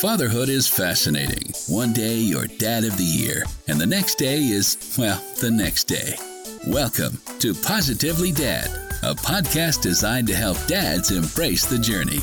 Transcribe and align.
Fatherhood 0.00 0.48
is 0.48 0.68
fascinating. 0.68 1.52
One 1.66 1.92
day 1.92 2.14
you're 2.14 2.46
dad 2.46 2.84
of 2.84 2.96
the 2.96 3.02
year, 3.02 3.42
and 3.66 3.80
the 3.80 3.86
next 3.86 4.14
day 4.14 4.38
is, 4.38 4.94
well, 4.96 5.20
the 5.40 5.50
next 5.50 5.84
day. 5.84 6.14
Welcome 6.68 7.20
to 7.40 7.52
Positively 7.52 8.30
Dad, 8.30 8.68
a 9.02 9.16
podcast 9.16 9.82
designed 9.82 10.28
to 10.28 10.36
help 10.36 10.56
dads 10.68 11.10
embrace 11.10 11.66
the 11.66 11.80
journey. 11.80 12.18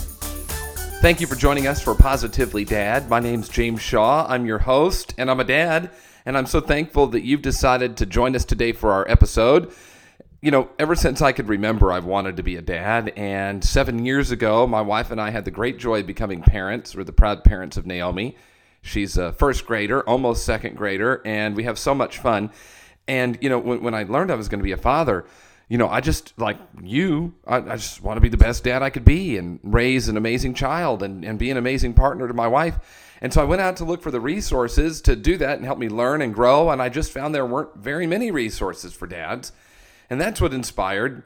Thank 1.02 1.20
you 1.20 1.28
for 1.28 1.36
joining 1.36 1.68
us 1.68 1.82
for 1.82 1.94
Positively 1.96 2.64
Dad. 2.64 3.10
My 3.10 3.20
name's 3.20 3.50
James 3.50 3.82
Shaw. 3.82 4.26
I'm 4.26 4.46
your 4.46 4.60
host, 4.60 5.14
and 5.18 5.30
I'm 5.30 5.42
a 5.42 5.44
dad. 5.44 5.92
And 6.26 6.38
I'm 6.38 6.46
so 6.46 6.62
thankful 6.62 7.08
that 7.08 7.26
you've 7.26 7.42
decided 7.42 7.98
to 7.98 8.06
join 8.06 8.38
us 8.38 8.46
today 8.46 8.72
for 8.72 8.94
our 8.94 9.06
episode 9.12 9.74
you 10.46 10.52
know, 10.52 10.70
ever 10.78 10.94
since 10.94 11.24
I 11.24 11.32
could 11.32 11.50
remember, 11.50 11.92
I've 11.92 12.06
wanted 12.06 12.38
to 12.38 12.44
be 12.44 12.56
a 12.56 12.62
dad. 12.62 13.12
And 13.16 13.64
seven 13.64 14.06
years 14.06 14.30
ago, 14.30 14.68
my 14.68 14.82
wife 14.82 15.10
and 15.10 15.20
I 15.20 15.32
had 15.32 15.44
the 15.44 15.50
great 15.50 15.80
joy 15.80 16.02
of 16.02 16.06
becoming 16.06 16.44
parents. 16.44 16.96
We're 16.96 17.04
the 17.04 17.12
proud 17.12 17.44
parents 17.44 17.78
of 17.78 17.88
Naomi. 17.88 18.38
She's 18.84 19.18
a 19.18 19.34
first 19.34 19.66
grader, 19.66 20.08
almost 20.08 20.46
second 20.46 20.78
grader, 20.78 21.24
and 21.26 21.56
we 21.56 21.64
have 21.64 21.80
so 21.80 21.96
much 21.96 22.20
fun. 22.20 22.52
And, 23.08 23.40
you 23.42 23.50
know, 23.50 23.58
when, 23.58 23.82
when 23.82 23.96
I 23.96 24.04
learned 24.04 24.30
I 24.30 24.36
was 24.36 24.48
going 24.48 24.60
to 24.60 24.64
be 24.64 24.72
a 24.72 24.78
father, 24.78 25.26
you 25.68 25.80
know, 25.80 25.90
I 25.90 26.00
just, 26.00 26.38
like 26.38 26.58
you, 26.80 27.34
I, 27.48 27.58
I 27.58 27.76
just 27.78 28.04
want 28.04 28.18
to 28.18 28.22
be 28.22 28.30
the 28.30 28.38
best 28.38 28.64
dad 28.64 28.84
I 28.84 28.92
could 28.92 29.04
be 29.04 29.40
and 29.40 29.60
raise 29.64 30.10
an 30.10 30.16
amazing 30.16 30.54
child 30.54 31.02
and, 31.02 31.26
and 31.26 31.40
be 31.40 31.50
an 31.50 31.58
amazing 31.58 31.96
partner 31.96 32.28
to 32.28 32.36
my 32.36 32.48
wife. 32.48 33.16
And 33.20 33.34
so 33.34 33.42
I 33.42 33.46
went 33.46 33.64
out 33.64 33.78
to 33.78 33.84
look 33.84 34.04
for 34.04 34.12
the 34.12 34.22
resources 34.22 35.02
to 35.02 35.16
do 35.16 35.38
that 35.38 35.58
and 35.58 35.66
help 35.66 35.80
me 35.80 35.90
learn 35.90 36.22
and 36.22 36.36
grow. 36.36 36.70
And 36.70 36.84
I 36.84 36.90
just 36.90 37.12
found 37.12 37.34
there 37.34 37.48
weren't 37.48 37.76
very 37.78 38.06
many 38.06 38.30
resources 38.30 38.94
for 38.94 39.08
dads. 39.08 39.52
And 40.10 40.20
that's 40.20 40.42
what 40.42 40.54
inspired 40.54 41.24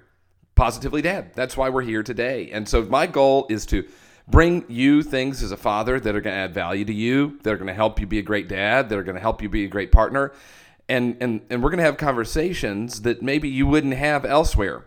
Positively 0.55 1.01
Dad. 1.01 1.31
That's 1.35 1.55
why 1.55 1.69
we're 1.69 1.83
here 1.83 2.03
today. 2.03 2.51
And 2.51 2.67
so 2.67 2.83
my 2.83 3.07
goal 3.07 3.45
is 3.49 3.65
to 3.67 3.87
bring 4.27 4.65
you 4.67 5.01
things 5.01 5.41
as 5.41 5.51
a 5.51 5.57
father 5.57 5.99
that 5.99 6.15
are 6.15 6.21
going 6.21 6.33
to 6.33 6.39
add 6.39 6.53
value 6.53 6.85
to 6.85 6.93
you, 6.93 7.39
that 7.43 7.53
are 7.53 7.57
going 7.57 7.67
to 7.67 7.73
help 7.73 7.99
you 7.99 8.05
be 8.05 8.19
a 8.19 8.23
great 8.23 8.47
dad, 8.47 8.89
that 8.89 8.97
are 8.97 9.03
going 9.03 9.15
to 9.15 9.21
help 9.21 9.41
you 9.41 9.49
be 9.49 9.63
a 9.63 9.69
great 9.69 9.91
partner. 9.91 10.33
And, 10.87 11.17
and, 11.21 11.41
and 11.49 11.63
we're 11.63 11.69
going 11.69 11.79
to 11.79 11.85
have 11.85 11.97
conversations 11.97 13.01
that 13.01 13.21
maybe 13.21 13.49
you 13.49 13.67
wouldn't 13.67 13.93
have 13.93 14.25
elsewhere. 14.25 14.85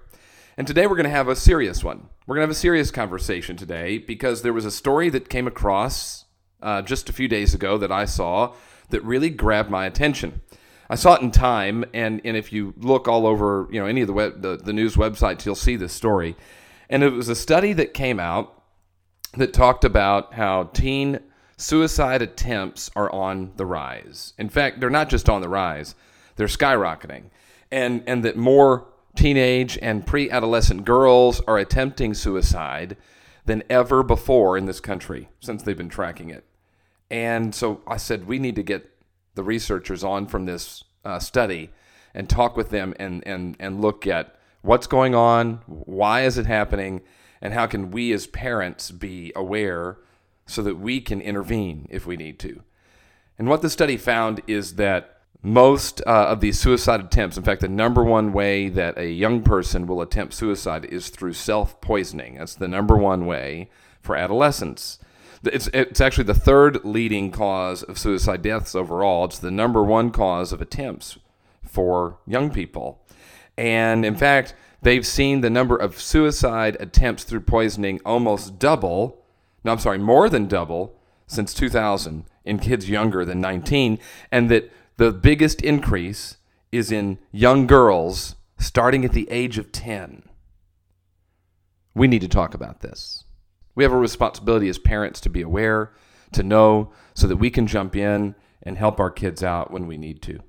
And 0.57 0.67
today 0.67 0.87
we're 0.87 0.97
going 0.97 1.05
to 1.05 1.11
have 1.11 1.29
a 1.29 1.37
serious 1.37 1.83
one. 1.83 2.09
We're 2.27 2.37
going 2.37 2.43
to 2.43 2.49
have 2.49 2.57
a 2.57 2.61
serious 2.61 2.91
conversation 2.91 3.57
today 3.57 3.99
because 3.99 4.43
there 4.43 4.53
was 4.53 4.65
a 4.65 4.71
story 4.71 5.09
that 5.09 5.29
came 5.29 5.47
across 5.47 6.27
uh, 6.61 6.83
just 6.83 7.09
a 7.09 7.13
few 7.13 7.29
days 7.29 7.55
ago 7.55 7.79
that 7.79 7.91
I 7.91 8.05
saw 8.05 8.55
that 8.91 9.03
really 9.03 9.31
grabbed 9.31 9.71
my 9.71 9.87
attention. 9.87 10.43
I 10.93 10.95
saw 10.95 11.15
it 11.15 11.23
in 11.23 11.31
Time, 11.31 11.87
and 11.95 12.21
and 12.23 12.37
if 12.37 12.53
you 12.53 12.75
look 12.77 13.09
all 13.09 13.27
over, 13.27 13.67
you 13.71 13.81
know, 13.81 13.87
any 13.87 14.03
of 14.03 14.09
the 14.09 14.13
web, 14.13 14.43
the, 14.43 14.59
the 14.59 14.75
news 14.75 14.95
websites, 14.95 15.47
you'll 15.47 15.55
see 15.55 15.77
this 15.77 15.95
story. 15.95 16.37
And 16.91 17.03
it 17.03 17.15
was 17.15 17.31
a 17.31 17.35
study 17.35 17.73
that 17.73 17.95
came 17.95 18.21
out 18.21 18.63
that 19.39 19.55
talked 19.55 19.87
about 19.87 20.35
how 20.35 20.65
teen 20.75 21.21
suicide 21.57 22.21
attempts 22.21 22.91
are 22.95 23.11
on 23.11 23.53
the 23.57 23.65
rise. 23.65 24.35
In 24.37 24.51
fact, 24.51 24.81
they're 24.81 24.91
not 24.91 25.09
just 25.09 25.31
on 25.31 25.41
the 25.41 25.49
rise; 25.49 25.95
they're 26.37 26.47
skyrocketing, 26.47 27.31
and 27.71 28.05
and 28.07 28.23
that 28.27 28.37
more 28.37 28.87
teenage 29.17 29.79
and 29.81 30.07
pre-adolescent 30.07 30.85
girls 30.85 31.41
are 31.49 31.57
attempting 31.57 32.13
suicide 32.13 32.99
than 33.47 33.63
ever 33.71 34.03
before 34.03 34.59
in 34.59 34.67
this 34.67 34.81
country 34.81 35.31
since 35.41 35.63
they've 35.63 35.75
been 35.75 35.89
tracking 35.89 36.29
it. 36.29 36.45
And 37.11 37.55
so 37.55 37.81
I 37.87 37.97
said, 37.97 38.27
we 38.27 38.39
need 38.39 38.57
to 38.57 38.63
get 38.63 38.92
the 39.35 39.43
researchers 39.43 40.05
on 40.05 40.27
from 40.27 40.47
this 40.47 40.85
uh, 41.05 41.19
study 41.19 41.71
and 42.15 42.29
talk 42.29 42.57
with 42.57 42.71
them 42.71 42.95
and, 42.99 43.27
and, 43.27 43.57
and 43.59 43.81
look 43.81 44.07
at 44.07 44.37
what's 44.63 44.87
going 44.87 45.15
on, 45.15 45.61
why 45.67 46.23
is 46.23 46.39
it 46.39 46.47
happening, 46.47 47.01
and 47.41 47.53
how 47.55 47.67
can 47.67 47.91
we 47.91 48.13
as 48.13 48.27
parents 48.27 48.91
be 48.91 49.33
aware 49.35 49.99
so 50.47 50.63
that 50.63 50.79
we 50.79 51.01
can 51.01 51.21
intervene 51.21 51.87
if 51.91 52.07
we 52.07 52.17
need 52.17 52.39
to. 52.41 52.63
And 53.39 53.49
what 53.49 53.63
the 53.63 53.71
study 53.71 53.97
found 53.97 54.43
is 54.47 54.77
that 54.77 55.19
most 55.43 56.01
uh, 56.07 56.27
of 56.29 56.41
these 56.41 56.59
suicide 56.61 57.01
attempts, 57.01 57.37
in 57.37 57.43
fact, 57.43 57.63
the 57.63 57.69
number 57.69 58.05
one 58.05 58.33
way 58.33 58.69
that 58.69 58.97
a 58.97 59.11
young 59.11 59.43
person 59.43 59.87
will 59.87 60.01
attempt 60.01 60.35
suicide 60.35 60.85
is 60.85 61.09
through 61.09 61.33
self 61.33 61.81
poisoning. 61.81 62.37
That's 62.37 62.55
the 62.55 62.69
number 62.69 62.97
one 62.97 63.27
way 63.27 63.71
for 64.01 64.15
adolescents. 64.15 64.99
It's, 65.45 65.69
it's 65.75 66.01
actually 66.01 66.25
the 66.25 66.35
third 66.35 66.85
leading 66.85 67.31
cause 67.31 67.83
of 67.83 67.99
suicide 67.99 68.43
deaths 68.43 68.75
overall. 68.75 69.25
It's 69.25 69.39
the 69.39 69.51
number 69.51 69.83
one 69.83 70.11
cause 70.11 70.53
of 70.53 70.61
attempts 70.61 71.19
for 71.65 72.19
young 72.27 72.51
people. 72.51 73.05
And 73.57 74.05
in 74.05 74.15
fact, 74.15 74.55
they've 74.83 75.07
seen 75.07 75.41
the 75.41 75.51
number 75.51 75.77
of 75.77 76.01
suicide 76.01 76.77
attempts 76.81 77.25
through 77.25 77.41
poisoning 77.41 78.01
almost 78.05 78.59
double. 78.59 79.25
No, 79.65 79.73
I'm 79.73 79.79
sorry, 79.79 79.99
more 79.99 80.29
than 80.29 80.47
double 80.47 80.99
since 81.27 81.55
2000 81.55 82.25
in 82.45 82.59
kids 82.59 82.89
younger 82.89 83.25
than 83.25 83.41
19. 83.41 83.99
And 84.31 84.51
that 84.51 84.71
the 84.97 85.13
biggest 85.13 85.61
increase 85.63 86.37
is 86.71 86.93
in 86.93 87.19
young 87.31 87.67
girls 87.67 88.37
starting 88.59 89.05
at 89.05 89.13
the 89.13 89.29
age 89.31 89.59
of 89.59 89.73
10. 89.73 90.23
We 91.95 92.09
need 92.09 92.23
to 92.23 92.29
talk 92.29 92.55
about 92.55 92.81
this. 92.81 93.25
We 93.75 93.85
have 93.85 93.93
a 93.93 93.97
responsibility 93.97 94.69
as 94.69 94.79
parents 94.79 95.21
to 95.23 95.29
be 95.29 95.43
aware, 95.43 95.93
to 96.33 96.43
know, 96.43 96.93
so 97.15 97.27
that 97.27 97.37
we 97.37 97.51
can 97.51 97.67
jump 97.67 97.97
in 97.97 98.35
and 98.63 98.79
help 98.79 99.01
our 99.01 99.11
kids 99.11 99.43
out 99.43 99.71
when 99.71 99.87
we 99.87 99.97
need 99.97 100.23
to. 100.23 100.41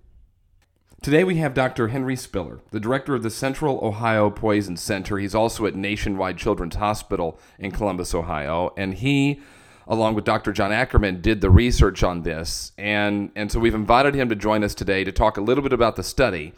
Today 1.02 1.24
we 1.24 1.36
have 1.36 1.54
Dr. 1.54 1.90
Henry 1.90 2.16
Spiller, 2.16 2.62
the 2.72 2.80
director 2.80 3.14
of 3.14 3.24
the 3.24 3.30
Central 3.30 3.80
Ohio 3.84 4.30
Poison 4.30 4.78
Center. 4.78 5.18
He's 5.18 5.36
also 5.36 5.66
at 5.66 5.76
Nationwide 5.76 6.38
Children's 6.38 6.76
Hospital 6.76 7.38
in 7.60 7.72
Columbus, 7.72 8.16
Ohio, 8.16 8.74
and 8.78 8.94
he 8.94 9.42
along 9.88 10.16
with 10.16 10.24
Dr. 10.24 10.54
John 10.54 10.72
Ackerman 10.72 11.22
did 11.22 11.42
the 11.42 11.50
research 11.50 12.04
on 12.04 12.24
this. 12.24 12.72
And 12.78 13.32
and 13.36 13.52
so 13.52 13.60
we've 13.60 13.76
invited 13.76 14.16
him 14.16 14.30
to 14.30 14.36
join 14.36 14.64
us 14.64 14.74
today 14.74 15.04
to 15.04 15.12
talk 15.12 15.38
a 15.38 15.42
little 15.42 15.62
bit 15.62 15.74
about 15.74 15.96
the 15.96 16.04
study. 16.04 16.54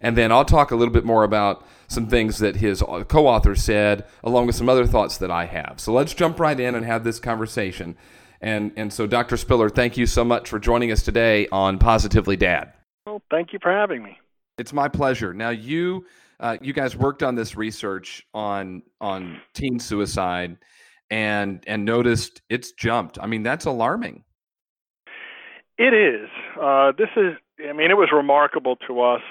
And 0.00 0.16
then 0.16 0.32
I'll 0.32 0.44
talk 0.44 0.70
a 0.70 0.76
little 0.76 0.92
bit 0.92 1.04
more 1.04 1.24
about 1.24 1.64
some 1.88 2.06
things 2.06 2.38
that 2.38 2.56
his 2.56 2.82
co 3.08 3.26
author 3.26 3.54
said, 3.54 4.06
along 4.24 4.46
with 4.46 4.56
some 4.56 4.68
other 4.68 4.86
thoughts 4.86 5.18
that 5.18 5.30
I 5.30 5.46
have. 5.46 5.80
So 5.80 5.92
let's 5.92 6.14
jump 6.14 6.40
right 6.40 6.58
in 6.58 6.74
and 6.74 6.84
have 6.84 7.04
this 7.04 7.18
conversation. 7.18 7.96
And, 8.40 8.72
and 8.76 8.92
so, 8.92 9.06
Dr. 9.06 9.36
Spiller, 9.36 9.70
thank 9.70 9.96
you 9.96 10.06
so 10.06 10.24
much 10.24 10.48
for 10.48 10.58
joining 10.58 10.92
us 10.92 11.02
today 11.02 11.48
on 11.50 11.78
Positively 11.78 12.36
Dad. 12.36 12.72
Well, 13.06 13.22
thank 13.30 13.52
you 13.52 13.58
for 13.62 13.72
having 13.72 14.02
me. 14.02 14.18
It's 14.58 14.72
my 14.72 14.88
pleasure. 14.88 15.32
Now, 15.32 15.50
you 15.50 16.06
uh, 16.38 16.58
you 16.60 16.72
guys 16.72 16.94
worked 16.96 17.22
on 17.22 17.34
this 17.34 17.56
research 17.56 18.26
on 18.34 18.82
on 19.00 19.40
teen 19.54 19.78
suicide, 19.78 20.58
and 21.10 21.62
and 21.66 21.84
noticed 21.84 22.42
it's 22.48 22.72
jumped. 22.72 23.18
I 23.20 23.26
mean, 23.26 23.42
that's 23.42 23.64
alarming. 23.64 24.24
It 25.78 25.94
is. 25.94 26.28
Uh, 26.60 26.92
this 26.96 27.08
is. 27.16 27.34
I 27.68 27.72
mean, 27.72 27.90
it 27.90 27.96
was 27.96 28.10
remarkable 28.12 28.76
to 28.86 29.00
us 29.00 29.22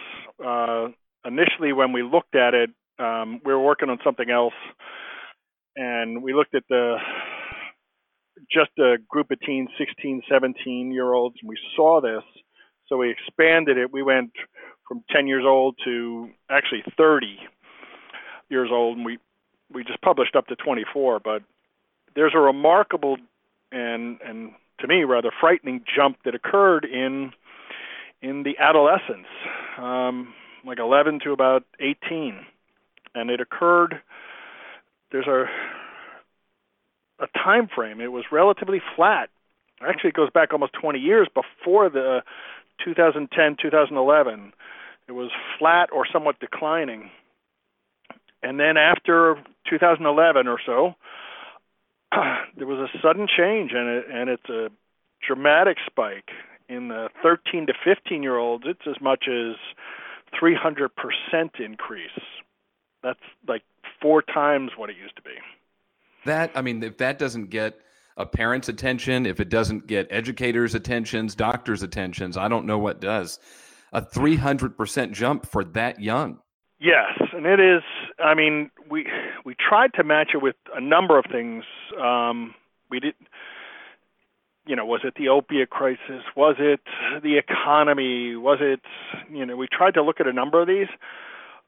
uh, 0.44 0.88
initially 1.26 1.74
when 1.74 1.92
we 1.92 2.04
looked 2.04 2.36
at 2.36 2.54
it, 2.54 2.70
um, 3.00 3.42
we 3.44 3.54
were 3.54 3.62
working 3.62 3.90
on 3.90 4.00
something 4.04 4.30
else, 4.30 4.54
and 5.76 6.24
we 6.24 6.34
looked 6.34 6.56
at 6.56 6.64
the 6.70 6.98
just 8.52 8.72
a 8.80 8.96
group 9.10 9.32
of 9.32 9.40
teens, 9.42 9.70
16, 9.78 10.24
17 10.30 10.92
year 10.92 11.14
olds, 11.14 11.36
and 11.42 11.50
we 11.50 11.58
saw 11.76 12.02
this. 12.02 12.24
So 12.88 12.98
we 12.98 13.10
expanded 13.10 13.78
it. 13.78 13.92
We 13.92 14.04
went 14.04 14.32
from 14.88 15.04
10 15.10 15.28
years 15.28 15.44
old 15.46 15.76
to 15.84 16.30
actually 16.50 16.84
30 16.98 17.38
years 18.50 18.70
old, 18.72 18.98
and 18.98 19.06
we 19.06 19.18
we 19.74 19.84
just 19.84 20.02
published 20.02 20.36
up 20.36 20.48
to 20.48 20.56
24. 20.56 21.20
But 21.20 21.42
there's 22.16 22.34
a 22.36 22.40
remarkable 22.40 23.18
and 23.72 24.20
and 24.24 24.52
to 24.80 24.88
me 24.88 25.04
rather 25.04 25.32
frightening 25.40 25.84
jump 25.96 26.18
that 26.26 26.36
occurred 26.36 26.86
in 26.86 27.32
in 28.22 28.44
the 28.44 28.58
adolescence, 28.60 29.28
um, 29.78 30.34
like 30.66 30.80
11 30.80 31.20
to 31.24 31.32
about 31.32 31.64
18, 31.80 32.40
and 33.14 33.30
it 33.30 33.42
occurred. 33.42 34.02
There's 35.12 35.28
a 35.28 35.46
a 37.20 37.28
time 37.28 37.70
frame. 37.74 38.02
It 38.02 38.12
was 38.12 38.26
relatively 38.32 38.82
flat. 38.96 39.30
Actually, 39.82 40.10
it 40.10 40.16
goes 40.16 40.30
back 40.34 40.52
almost 40.52 40.74
20 40.74 41.00
years 41.00 41.28
before 41.34 41.90
the 41.90 42.22
2010 42.84 43.58
2011. 43.62 44.54
It 45.08 45.12
was 45.12 45.32
flat 45.58 45.90
or 45.94 46.06
somewhat 46.12 46.40
declining. 46.40 47.10
And 48.44 48.60
then 48.60 48.78
after 48.78 49.36
2011 49.70 50.48
or 50.48 50.60
so, 50.66 50.96
there 52.58 52.68
was 52.68 52.90
a 52.94 52.98
sudden 53.02 53.28
change, 53.28 53.72
and 53.74 53.88
it, 53.88 54.06
and 54.12 54.30
it's 54.30 54.50
a 54.50 54.70
dramatic 55.26 55.78
spike 55.86 56.30
in 56.70 56.88
the 56.88 57.10
13 57.22 57.68
to 57.68 57.74
15 57.84 58.24
year 58.24 58.38
olds, 58.38 58.66
it's 58.68 58.88
as 58.88 59.02
much 59.02 59.26
as 59.28 59.56
300% 60.40 60.90
increase. 61.60 62.10
That's 63.04 63.20
like 63.48 63.64
four 64.02 64.22
times 64.22 64.72
what 64.78 64.90
it 64.90 64.96
used 65.02 65.16
to 65.16 65.22
be. 65.22 65.36
That, 66.26 66.52
I 66.56 66.62
mean, 66.62 66.84
if 66.84 66.98
that 66.98 67.20
doesn't 67.20 67.50
get 67.50 67.80
a 68.18 68.26
parent's 68.26 68.70
attention, 68.70 69.26
if 69.26 69.40
it 69.40 69.50
doesn't 69.50 69.88
get 69.88 70.08
educators' 70.10 70.74
attentions, 70.74 71.36
doctors' 71.36 71.84
attentions, 71.84 72.38
I 72.38 72.48
don't 72.48 72.66
know 72.66 72.80
what 72.80 73.00
does. 73.00 73.40
A 73.94 74.02
300% 74.02 75.12
jump 75.12 75.46
for 75.46 75.64
that 75.66 76.00
young. 76.02 76.40
Yes, 76.80 77.14
and 77.34 77.46
it 77.46 77.60
is. 77.60 77.84
I 78.20 78.34
mean, 78.34 78.70
we 78.90 79.08
we 79.46 79.56
tried 79.56 79.94
to 79.94 80.04
match 80.04 80.32
it 80.34 80.42
with 80.42 80.56
a 80.74 80.82
number 80.82 81.18
of 81.18 81.26
things. 81.32 81.64
Um, 82.00 82.54
we 82.90 83.00
did 83.00 83.14
you 84.66 84.76
know, 84.76 84.86
was 84.86 85.02
it 85.04 85.14
the 85.16 85.30
opiate 85.30 85.70
crisis? 85.70 86.24
Was 86.36 86.56
it 86.60 86.82
the 87.22 87.38
economy? 87.38 88.36
Was 88.36 88.60
it, 88.62 88.82
you 89.32 89.46
know, 89.46 89.56
we 89.56 89.68
tried 89.72 89.94
to 89.96 90.04
look 90.04 90.20
at 90.20 90.28
a 90.28 90.34
number 90.34 90.62
of 90.62 90.68
these. 90.68 90.88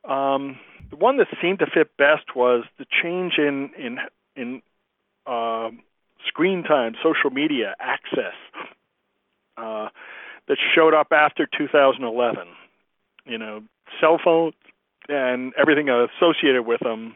Um, 0.04 0.60
the 0.90 0.96
one 0.96 1.18
that 1.18 1.28
seemed 1.42 1.60
to 1.60 1.66
fit 1.66 1.96
best 1.98 2.36
was 2.36 2.64
the 2.80 2.86
change 3.02 3.34
in 3.38 3.72
in 3.78 3.98
in 4.36 4.62
uh, 5.26 5.70
screen 6.28 6.64
time, 6.64 6.96
social 7.04 7.30
media 7.30 7.76
access 7.80 8.36
uh, 9.58 9.90
that 10.48 10.58
showed 10.76 10.94
up 10.94 11.08
after 11.12 11.48
2011. 11.58 12.48
You 13.26 13.38
know, 13.38 13.64
cell 14.00 14.20
phones 14.24 14.54
and 15.10 15.54
everything 15.58 15.90
associated 15.90 16.66
with 16.66 16.80
them, 16.82 17.16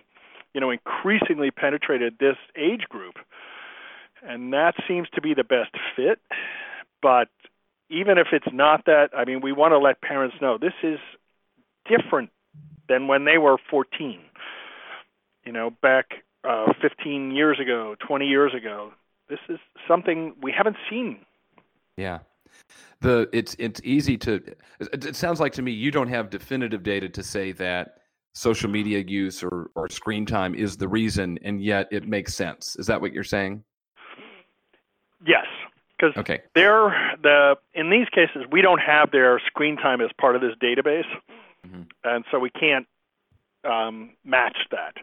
you 0.54 0.62
know, 0.62 0.70
increasingly 0.70 1.52
penetrated 1.52 2.18
this 2.20 2.38
age 2.58 2.84
group 2.90 3.16
and 4.22 4.54
that 4.54 4.76
seems 4.88 5.08
to 5.16 5.22
be 5.22 5.34
the 5.34 5.44
best 5.44 5.72
fit. 5.96 6.20
But 7.02 7.30
even 7.90 8.18
if 8.18 8.28
it's 8.32 8.54
not 8.54 8.86
that, 8.86 9.10
I 9.16 9.26
mean, 9.26 9.42
we 9.42 9.52
want 9.52 9.74
to 9.74 9.80
let 9.80 10.02
parents 10.02 10.36
know 10.42 10.58
this 10.58 10.74
is 10.84 11.00
different 11.86 12.30
than 12.88 13.08
when 13.08 13.26
they 13.26 13.38
were 13.38 13.58
14. 13.70 14.20
You 15.46 15.52
know, 15.52 15.72
back 15.82 16.06
uh, 16.48 16.74
15 16.82 17.32
years 17.32 17.60
ago, 17.60 17.96
20 18.08 18.26
years 18.26 18.54
ago. 18.54 18.92
This 19.30 19.40
is 19.50 19.60
something 19.88 20.36
we 20.42 20.54
haven't 20.56 20.78
seen. 20.90 21.20
Yeah. 21.98 22.20
The 23.00 23.30
it's 23.32 23.56
it's 23.58 23.80
easy 23.84 24.18
to 24.18 24.42
it 24.80 25.16
sounds 25.16 25.40
like 25.40 25.54
to 25.54 25.62
me 25.62 25.72
you 25.72 25.90
don't 25.90 26.10
have 26.10 26.30
definitive 26.30 26.84
data 26.84 27.08
to 27.10 27.24
say 27.24 27.54
that 27.54 28.00
social 28.34 28.70
media 28.70 29.00
use 29.00 29.42
or, 29.42 29.72
or 29.76 29.90
screen 29.90 30.26
time 30.26 30.54
is 30.54 30.78
the 30.78 30.88
reason 30.88 31.40
and 31.44 31.64
yet 31.64 31.88
it 31.92 32.08
makes 32.08 32.34
sense. 32.34 32.76
Is 32.78 32.88
that 32.88 33.00
what 33.00 33.14
you're 33.14 33.24
saying? 33.24 33.64
Yes, 35.26 35.46
because 36.02 36.18
okay. 36.18 36.42
they're 36.56 37.18
the 37.22 37.56
in 37.74 37.90
these 37.90 38.08
cases 38.10 38.44
we 38.52 38.62
don't 38.62 38.80
have 38.80 39.12
their 39.12 39.40
screen 39.46 39.78
time 39.78 40.02
as 40.02 40.10
part 40.20 40.36
of 40.36 40.42
this 40.42 40.54
database, 40.62 41.06
mm-hmm. 41.66 41.84
and 42.04 42.26
so 42.32 42.40
we 42.40 42.50
can't 42.50 42.88
um, 43.64 44.12
match 44.24 44.58
that. 44.72 44.96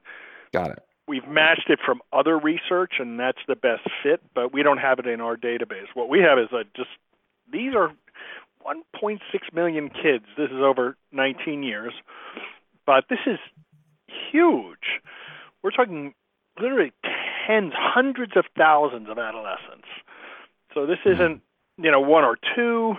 Got 0.53 0.71
it. 0.71 0.83
We've 1.07 1.27
matched 1.27 1.71
it 1.71 1.79
from 1.85 2.01
other 2.13 2.37
research, 2.37 2.95
and 2.99 3.19
that's 3.19 3.39
the 3.47 3.57
best 3.57 3.83
fit, 4.03 4.21
but 4.35 4.53
we 4.53 4.63
don't 4.63 4.79
have 4.79 4.99
it 4.99 5.07
in 5.07 5.21
our 5.21 5.37
database. 5.37 5.87
What 5.95 6.09
we 6.09 6.21
have 6.21 6.39
is 6.39 6.49
a 6.53 6.65
just 6.77 6.91
these 7.51 7.75
are 7.75 7.93
1.6 8.67 9.19
million 9.55 9.89
kids. 9.89 10.25
This 10.37 10.51
is 10.51 10.61
over 10.61 10.97
19 11.13 11.63
years, 11.63 11.95
but 12.85 13.05
this 13.09 13.21
is 13.27 13.39
huge. 14.31 15.01
We're 15.63 15.71
talking 15.71 16.13
literally 16.61 16.93
tens, 17.47 17.73
hundreds 17.75 18.37
of 18.37 18.45
thousands 18.57 19.09
of 19.09 19.19
adolescents 19.19 19.87
so 20.75 20.87
this 20.87 20.99
hmm. 21.05 21.13
isn't, 21.13 21.43
you 21.77 21.91
know, 21.91 22.01
one 22.01 22.25
or 22.25 22.39
two. 22.57 22.95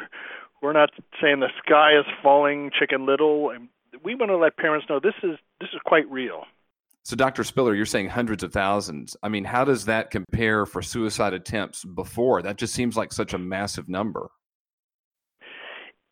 We're 0.61 0.73
not 0.73 0.89
saying 1.21 1.39
the 1.39 1.49
sky 1.65 1.97
is 1.97 2.05
falling, 2.21 2.71
Chicken 2.77 3.05
Little. 3.05 3.49
And 3.49 3.69
we 4.03 4.15
want 4.15 4.29
to 4.29 4.37
let 4.37 4.57
parents 4.57 4.87
know 4.89 4.99
this 4.99 5.13
is 5.23 5.37
this 5.59 5.69
is 5.73 5.79
quite 5.85 6.09
real. 6.09 6.43
So, 7.03 7.15
Dr. 7.15 7.43
Spiller, 7.43 7.73
you're 7.73 7.85
saying 7.85 8.09
hundreds 8.09 8.43
of 8.43 8.51
thousands. 8.51 9.15
I 9.23 9.29
mean, 9.29 9.45
how 9.45 9.63
does 9.63 9.85
that 9.85 10.11
compare 10.11 10.65
for 10.65 10.81
suicide 10.81 11.33
attempts 11.33 11.83
before? 11.83 12.41
That 12.41 12.57
just 12.57 12.73
seems 12.73 12.97
like 12.97 13.13
such 13.13 13.33
a 13.33 13.37
massive 13.37 13.89
number. 13.89 14.29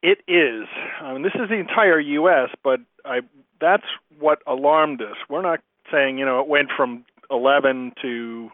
It 0.02 0.20
is. 0.28 0.68
I 1.02 1.14
mean, 1.14 1.24
this 1.24 1.34
is 1.36 1.50
the 1.50 1.56
entire 1.56 2.00
U.S., 2.00 2.50
but 2.64 2.80
I, 3.04 3.20
that's 3.60 3.84
what 4.20 4.40
alarmed 4.48 5.02
us. 5.02 5.18
We're 5.30 5.42
not 5.42 5.60
saying, 5.92 6.18
you 6.18 6.26
know, 6.26 6.40
it 6.40 6.48
went 6.48 6.70
from 6.76 7.06
11 7.30 7.94
to 8.02 8.50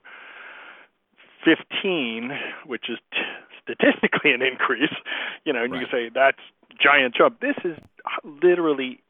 15, 1.45 2.31
which 2.65 2.89
is 2.89 2.97
t- 3.11 3.19
statistically 3.61 4.31
an 4.31 4.41
increase, 4.41 4.93
you 5.45 5.53
know, 5.53 5.63
and 5.63 5.73
right. 5.73 5.81
you 5.81 5.87
say 5.91 6.09
that's 6.13 6.37
giant 6.81 7.15
jump. 7.15 7.39
This 7.39 7.55
is 7.63 7.77
literally 8.23 9.01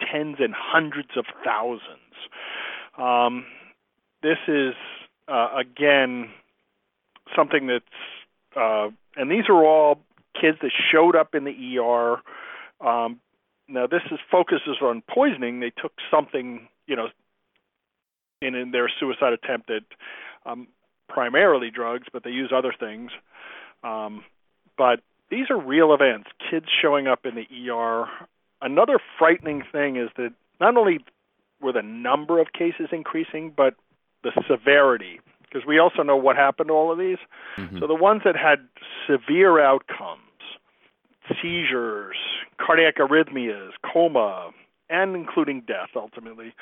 tens 0.00 0.36
and 0.40 0.54
hundreds 0.56 1.10
of 1.16 1.24
thousands. 1.44 2.16
Um, 2.98 3.44
this 4.22 4.38
is 4.48 4.74
uh, 5.28 5.48
again 5.58 6.30
something 7.36 7.66
that's, 7.66 7.84
uh, 8.56 8.88
and 9.16 9.30
these 9.30 9.44
are 9.48 9.64
all 9.64 10.00
kids 10.38 10.58
that 10.62 10.70
showed 10.92 11.16
up 11.16 11.34
in 11.34 11.44
the 11.44 11.78
ER. 11.78 12.20
Um, 12.86 13.20
now 13.68 13.86
this 13.86 14.02
is 14.10 14.18
focuses 14.30 14.76
on 14.82 15.02
poisoning. 15.08 15.60
They 15.60 15.70
took 15.70 15.92
something, 16.10 16.68
you 16.86 16.96
know, 16.96 17.08
in, 18.40 18.54
in 18.54 18.70
their 18.72 18.90
suicide 19.00 19.32
attempt 19.32 19.68
that 19.68 19.84
um, 20.44 20.66
primarily 21.12 21.70
drugs, 21.70 22.06
but 22.12 22.24
they 22.24 22.30
use 22.30 22.52
other 22.54 22.74
things. 22.78 23.10
Um, 23.84 24.24
but 24.78 25.00
these 25.30 25.50
are 25.50 25.60
real 25.60 25.92
events. 25.92 26.30
Kids 26.50 26.66
showing 26.80 27.06
up 27.06 27.26
in 27.26 27.34
the 27.34 27.70
ER. 27.70 28.06
Another 28.60 28.98
frightening 29.18 29.62
thing 29.70 29.96
is 29.96 30.08
that 30.16 30.32
not 30.60 30.76
only 30.76 31.00
were 31.60 31.72
the 31.72 31.82
number 31.82 32.40
of 32.40 32.52
cases 32.52 32.88
increasing, 32.92 33.52
but 33.54 33.74
the 34.22 34.30
severity, 34.48 35.20
because 35.42 35.66
we 35.66 35.78
also 35.78 36.02
know 36.02 36.16
what 36.16 36.36
happened 36.36 36.68
to 36.68 36.74
all 36.74 36.92
of 36.92 36.98
these. 36.98 37.18
Mm-hmm. 37.56 37.78
So 37.78 37.86
the 37.86 37.94
ones 37.94 38.22
that 38.24 38.36
had 38.36 38.66
severe 39.06 39.60
outcomes, 39.60 40.20
seizures, 41.40 42.16
cardiac 42.64 42.96
arrhythmias, 42.96 43.70
coma, 43.92 44.50
and 44.88 45.16
including 45.16 45.62
death 45.66 45.90
ultimately, 45.96 46.54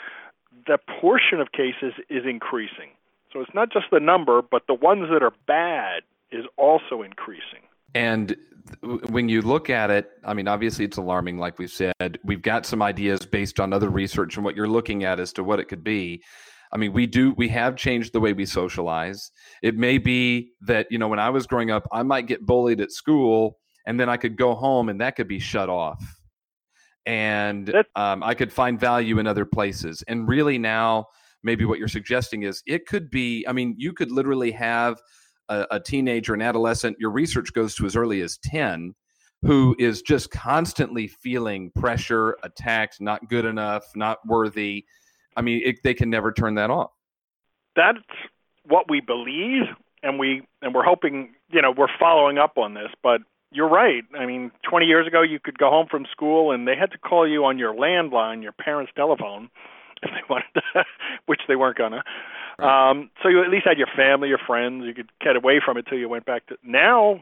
the 0.67 0.79
portion 1.01 1.41
of 1.41 1.53
cases 1.53 1.95
is 2.09 2.25
increasing. 2.25 2.91
So 3.33 3.41
it's 3.41 3.55
not 3.55 3.73
just 3.73 3.87
the 3.93 4.01
number, 4.01 4.43
but 4.43 4.63
the 4.67 4.75
ones 4.75 5.09
that 5.13 5.23
are 5.23 5.33
bad 5.47 6.03
is 6.33 6.45
also 6.57 7.03
increasing. 7.03 7.61
And 7.95 8.37
when 9.09 9.29
you 9.29 9.43
look 9.43 9.71
at 9.71 9.91
it, 9.91 10.11
I 10.25 10.35
mean, 10.35 10.49
obviously 10.49 10.85
it's 10.85 10.97
alarming, 10.97 11.39
like 11.39 11.59
we've 11.59 11.71
said. 11.71 12.19
We've 12.25 12.43
got 12.43 12.67
some 12.67 12.83
ideas 12.83 13.25
based 13.27 13.59
on 13.59 13.73
other 13.73 13.89
research 13.89 14.37
and 14.37 14.45
what 14.45 14.57
you're 14.57 14.69
looking 14.69 15.05
at 15.05 15.19
as 15.19 15.33
to 15.35 15.45
what 15.45 15.61
it 15.61 15.67
could 15.67 15.83
be. 15.83 16.23
I 16.73 16.77
mean, 16.77 16.93
we 16.93 17.07
do, 17.07 17.33
we 17.33 17.49
have 17.49 17.75
changed 17.75 18.13
the 18.13 18.21
way 18.21 18.33
we 18.33 18.47
socialize. 18.47 19.33
It 19.63 19.77
may 19.77 19.99
be 19.99 20.53
that, 20.63 20.87
you 20.91 20.99
know, 20.99 21.09
when 21.09 21.19
I 21.19 21.31
was 21.31 21.47
growing 21.47 21.71
up, 21.71 21.89
I 21.91 22.03
might 22.05 22.27
get 22.27 22.47
bullied 22.47 22.81
at 22.81 22.93
school 22.93 23.59
and 23.87 23.99
then 23.99 24.09
I 24.09 24.17
could 24.17 24.37
go 24.37 24.55
home 24.55 24.89
and 24.89 25.01
that 25.01 25.17
could 25.17 25.27
be 25.27 25.41
shut 25.41 25.69
off. 25.69 26.03
And 27.07 27.75
um, 27.97 28.23
I 28.23 28.35
could 28.35 28.53
find 28.53 28.79
value 28.79 29.19
in 29.19 29.27
other 29.27 29.45
places. 29.45 30.05
And 30.07 30.29
really 30.29 30.59
now, 30.59 31.07
maybe 31.43 31.65
what 31.65 31.79
you're 31.79 31.89
suggesting 31.89 32.43
is 32.43 32.63
it 32.67 32.87
could 32.87 33.11
be 33.11 33.45
i 33.49 33.53
mean 33.53 33.75
you 33.79 33.93
could 33.93 34.11
literally 34.11 34.51
have 34.51 35.01
a, 35.49 35.67
a, 35.73 35.81
teenager 35.81 36.35
an 36.35 36.43
adolescent 36.43 36.97
your 36.99 37.11
research 37.11 37.53
goes 37.53 37.75
to 37.75 37.87
as 37.87 37.97
early 37.97 38.21
as 38.21 38.39
10 38.39 38.95
who 39.43 39.75
is 39.79 40.03
just 40.03 40.31
constantly 40.31 41.07
feeling 41.07 41.71
pressure 41.73 42.37
attacked 42.43 43.01
not 43.01 43.29
good 43.29 43.45
enough 43.45 43.85
not 43.95 44.19
worthy 44.27 44.85
i 45.37 45.43
mean 45.43 45.63
it, 45.65 45.77
they 45.83 45.95
can 45.95 46.11
never 46.11 46.33
turn 46.33 46.55
that 46.55 46.71
off 46.71 46.91
that's 47.77 47.99
what 48.65 48.89
we 48.89 49.01
believe 49.01 49.63
and 50.03 50.19
we 50.19 50.43
and 50.63 50.75
we're 50.75 50.85
hoping 50.85 51.35
you 51.51 51.63
know 51.63 51.73
we're 51.77 51.89
following 51.99 52.39
up 52.39 52.59
on 52.59 52.75
this 52.75 52.91
but 53.03 53.21
you're 53.53 53.69
right. 53.69 54.05
I 54.19 54.27
mean, 54.27 54.53
20 54.69 54.87
years 54.87 55.07
ago, 55.07 55.23
you 55.23 55.41
could 55.41 55.59
go 55.59 55.71
home 55.71 55.87
from 55.91 56.07
school 56.13 56.53
and 56.53 56.67
they 56.67 56.77
had 56.77 56.93
to 56.93 56.99
call 56.99 57.29
you 57.29 57.45
on 57.45 57.59
your 57.59 57.75
landline, 57.75 58.43
your 58.43 58.53
parents' 58.53 58.93
telephone, 58.95 59.51
if 60.03 60.11
they 60.15 60.23
wanted 60.29 60.47
to, 60.55 60.85
which 61.27 61.41
they 61.49 61.57
weren't 61.57 61.79
gonna. 61.79 62.03
Right. 62.59 62.91
Um, 62.91 63.11
so 63.23 63.29
you 63.29 63.43
at 63.43 63.51
least 63.51 63.67
had 63.67 63.79
your 63.79 63.89
family, 63.97 64.29
your 64.29 64.41
friends. 64.47 64.85
You 64.87 64.95
could 64.95 65.11
get 65.21 65.37
away 65.37 65.61
from 65.65 65.77
it 65.77 65.87
till 65.89 65.99
you 65.99 66.09
went 66.09 66.27
back 66.27 66.47
to. 66.47 66.57
Now, 66.63 67.21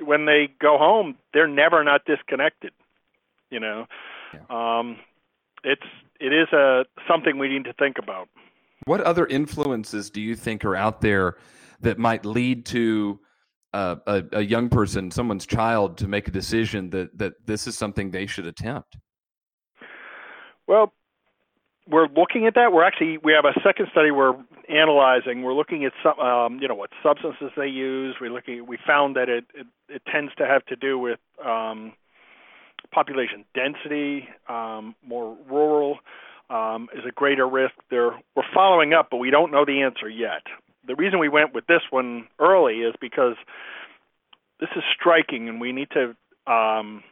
when 0.00 0.26
they 0.26 0.48
go 0.60 0.78
home, 0.78 1.16
they're 1.32 1.48
never 1.48 1.82
not 1.84 2.04
disconnected. 2.04 2.72
You 3.50 3.60
know, 3.60 3.86
yeah. 4.32 4.78
um, 4.78 4.96
it's 5.64 5.82
it 6.20 6.32
is 6.32 6.48
a 6.52 6.84
something 7.08 7.38
we 7.38 7.48
need 7.48 7.64
to 7.64 7.72
think 7.74 7.96
about. 7.98 8.28
What 8.84 9.00
other 9.00 9.26
influences 9.26 10.10
do 10.10 10.20
you 10.20 10.34
think 10.34 10.64
are 10.64 10.74
out 10.74 11.00
there 11.00 11.36
that 11.80 11.98
might 11.98 12.24
lead 12.24 12.66
to 12.66 13.20
uh, 13.72 13.96
a, 14.06 14.24
a 14.32 14.40
young 14.42 14.68
person, 14.68 15.10
someone's 15.10 15.46
child, 15.46 15.98
to 15.98 16.08
make 16.08 16.28
a 16.28 16.30
decision 16.30 16.90
that 16.90 17.16
that 17.18 17.46
this 17.46 17.66
is 17.66 17.76
something 17.76 18.10
they 18.10 18.26
should 18.26 18.46
attempt? 18.46 18.96
Well, 20.66 20.92
we're 21.88 22.06
looking 22.08 22.46
at 22.46 22.54
that. 22.54 22.72
We're 22.72 22.84
actually 22.84 23.18
we 23.18 23.32
have 23.32 23.44
a 23.44 23.58
second 23.62 23.88
study 23.90 24.10
we're 24.10 24.34
analyzing. 24.68 25.42
We're 25.42 25.54
looking 25.54 25.84
at 25.84 25.92
some, 26.02 26.18
um, 26.18 26.58
you 26.60 26.68
know, 26.68 26.74
what 26.74 26.90
substances 27.02 27.50
they 27.56 27.66
use. 27.66 28.16
We 28.20 28.28
looking. 28.28 28.66
We 28.66 28.78
found 28.86 29.16
that 29.16 29.28
it, 29.28 29.44
it 29.54 29.66
it 29.88 30.02
tends 30.10 30.32
to 30.36 30.46
have 30.46 30.64
to 30.66 30.76
do 30.76 30.98
with 30.98 31.18
um, 31.44 31.92
population 32.92 33.44
density, 33.54 34.28
um, 34.48 34.94
more 35.06 35.36
rural 35.50 35.98
um, 36.50 36.88
is 36.94 37.04
a 37.08 37.12
greater 37.12 37.48
risk. 37.48 37.74
There, 37.90 38.12
we're 38.36 38.42
following 38.54 38.92
up, 38.92 39.08
but 39.10 39.16
we 39.16 39.30
don't 39.30 39.50
know 39.50 39.64
the 39.64 39.82
answer 39.82 40.08
yet. 40.08 40.42
The 40.86 40.94
reason 40.94 41.18
we 41.18 41.28
went 41.28 41.54
with 41.54 41.66
this 41.66 41.82
one 41.90 42.28
early 42.38 42.80
is 42.80 42.94
because 43.00 43.36
this 44.60 44.68
is 44.76 44.82
striking, 44.94 45.48
and 45.48 45.60
we 45.60 45.72
need 45.72 45.88
to 45.90 46.14
um, 46.52 47.02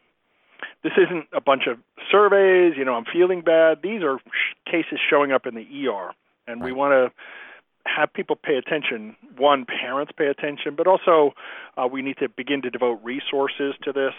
this 0.82 0.92
isn't 0.96 1.26
a 1.32 1.40
bunch 1.40 1.66
of 1.66 1.78
surveys, 2.10 2.74
you 2.76 2.84
know, 2.84 2.94
I'm 2.94 3.04
feeling 3.04 3.42
bad. 3.42 3.78
These 3.82 4.02
are 4.02 4.18
sh- 4.18 4.70
cases 4.70 4.98
showing 5.08 5.32
up 5.32 5.46
in 5.46 5.54
the 5.54 5.66
ER, 5.88 6.12
and 6.46 6.60
right. 6.60 6.66
we 6.66 6.72
want 6.72 6.92
to 6.92 7.12
have 7.86 8.12
people 8.12 8.36
pay 8.36 8.56
attention. 8.56 9.16
One, 9.36 9.64
parents 9.64 10.12
pay 10.16 10.26
attention, 10.26 10.74
but 10.76 10.86
also 10.86 11.34
uh, 11.76 11.86
we 11.86 12.02
need 12.02 12.18
to 12.18 12.28
begin 12.28 12.62
to 12.62 12.70
devote 12.70 13.00
resources 13.02 13.74
to 13.82 13.92
this. 13.92 14.14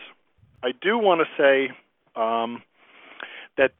I 0.64 0.72
do 0.80 0.98
want 0.98 1.22
to 1.22 1.28
say 1.42 1.74
um, 2.16 2.64
that 3.58 3.72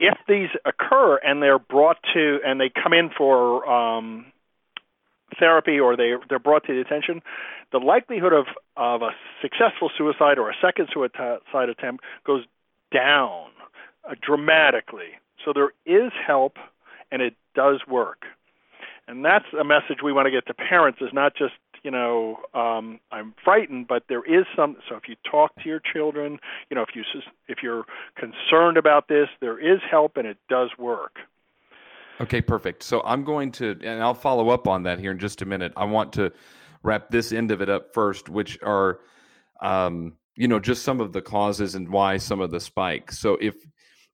if 0.00 0.16
these 0.28 0.48
occur 0.64 1.16
and 1.16 1.42
they're 1.42 1.58
brought 1.58 1.98
to 2.14 2.38
and 2.44 2.60
they 2.60 2.70
come 2.70 2.92
in 2.92 3.10
for 3.16 3.68
um, 3.68 4.26
therapy 5.38 5.78
or 5.78 5.96
they 5.96 6.14
they're 6.28 6.38
brought 6.38 6.64
to 6.66 6.74
the 6.74 6.80
attention, 6.80 7.22
the 7.72 7.78
likelihood 7.78 8.32
of 8.32 8.46
of 8.76 9.02
a 9.02 9.10
successful 9.42 9.90
suicide 9.96 10.38
or 10.38 10.50
a 10.50 10.54
second 10.60 10.88
suicide 10.92 11.68
attempt 11.68 12.04
goes 12.24 12.44
down 12.92 13.48
uh, 14.08 14.14
dramatically. 14.20 15.18
So 15.44 15.52
there 15.52 15.72
is 15.86 16.12
help, 16.26 16.56
and 17.10 17.22
it 17.22 17.34
does 17.54 17.80
work. 17.88 18.24
And 19.06 19.24
that's 19.24 19.46
a 19.58 19.64
message 19.64 19.98
we 20.02 20.12
want 20.12 20.26
to 20.26 20.30
get 20.30 20.46
to 20.46 20.54
parents: 20.54 21.00
is 21.00 21.12
not 21.12 21.34
just 21.36 21.54
you 21.82 21.90
know 21.90 22.38
um, 22.54 23.00
I'm 23.10 23.34
frightened, 23.44 23.88
but 23.88 24.04
there 24.08 24.24
is 24.24 24.46
some. 24.56 24.76
So 24.88 24.96
if 24.96 25.08
you 25.08 25.16
talk 25.30 25.54
to 25.62 25.68
your 25.68 25.80
children, 25.80 26.38
you 26.70 26.74
know 26.74 26.82
if 26.82 26.94
you 26.94 27.02
if 27.48 27.58
you're 27.62 27.84
concerned 28.16 28.76
about 28.76 29.08
this, 29.08 29.28
there 29.40 29.58
is 29.58 29.80
help, 29.90 30.16
and 30.16 30.26
it 30.26 30.38
does 30.48 30.70
work. 30.78 31.16
Okay, 32.20 32.40
perfect. 32.40 32.82
So 32.82 33.02
I'm 33.04 33.24
going 33.24 33.52
to, 33.52 33.78
and 33.82 34.02
I'll 34.02 34.14
follow 34.14 34.50
up 34.50 34.66
on 34.66 34.82
that 34.84 34.98
here 34.98 35.12
in 35.12 35.18
just 35.18 35.42
a 35.42 35.46
minute. 35.46 35.72
I 35.76 35.84
want 35.84 36.12
to 36.14 36.32
wrap 36.82 37.10
this 37.10 37.32
end 37.32 37.50
of 37.50 37.60
it 37.60 37.68
up 37.68 37.94
first, 37.94 38.28
which 38.28 38.58
are, 38.62 39.00
um, 39.60 40.14
you 40.34 40.48
know, 40.48 40.58
just 40.58 40.82
some 40.82 41.00
of 41.00 41.12
the 41.12 41.22
causes 41.22 41.74
and 41.74 41.88
why 41.88 42.16
some 42.16 42.40
of 42.40 42.50
the 42.50 42.60
spikes. 42.60 43.18
So 43.18 43.36
if 43.40 43.54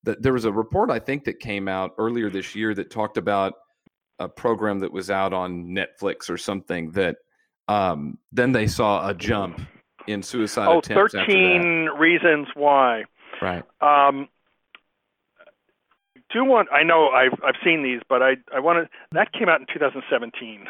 the, 0.03 0.17
there 0.19 0.33
was 0.33 0.45
a 0.45 0.51
report 0.51 0.91
I 0.91 0.99
think 0.99 1.23
that 1.25 1.39
came 1.39 1.67
out 1.67 1.93
earlier 1.97 2.29
this 2.29 2.55
year 2.55 2.73
that 2.75 2.89
talked 2.89 3.17
about 3.17 3.53
a 4.19 4.29
program 4.29 4.79
that 4.79 4.91
was 4.91 5.09
out 5.09 5.33
on 5.33 5.65
Netflix 5.65 6.29
or 6.29 6.37
something 6.37 6.91
that 6.91 7.17
um, 7.67 8.17
then 8.31 8.51
they 8.51 8.67
saw 8.67 9.09
a 9.09 9.13
jump 9.13 9.59
in 10.07 10.21
suicide 10.21 10.67
oh, 10.67 10.79
attempts. 10.79 11.13
13 11.13 11.89
reasons 11.97 12.47
why. 12.53 13.03
Right. 13.41 13.63
Um, 13.81 14.29
do 16.31 16.43
want 16.43 16.69
I 16.71 16.83
know 16.83 17.09
I've 17.09 17.39
I've 17.43 17.55
seen 17.63 17.83
these, 17.83 18.01
but 18.07 18.21
I 18.21 18.35
I 18.53 18.59
want 18.59 18.85
to 18.85 18.89
that 19.11 19.31
came 19.31 19.49
out 19.49 19.59
in 19.59 19.67
2017, 19.71 20.65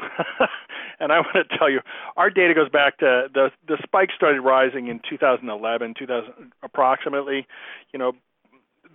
and 1.00 1.12
I 1.12 1.20
want 1.20 1.50
to 1.50 1.58
tell 1.58 1.70
you 1.70 1.80
our 2.18 2.30
data 2.30 2.54
goes 2.54 2.70
back 2.70 2.98
to 3.00 3.28
the 3.34 3.52
the 3.68 3.78
spike 3.84 4.10
started 4.16 4.42
rising 4.42 4.88
in 4.88 5.00
2011, 5.10 5.94
2000 5.98 6.52
approximately. 6.64 7.48
You 7.94 8.00
know 8.00 8.14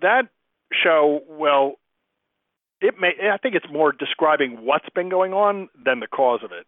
that 0.03 0.29
show 0.73 1.21
well 1.29 1.77
it 2.81 2.95
may 3.01 3.13
I 3.33 3.39
think 3.39 3.55
it's 3.55 3.71
more 3.71 3.93
describing 3.93 4.65
what's 4.65 4.89
been 4.95 5.09
going 5.09 5.33
on 5.33 5.69
than 5.83 6.01
the 6.01 6.07
cause 6.07 6.41
of 6.45 6.53
it 6.53 6.67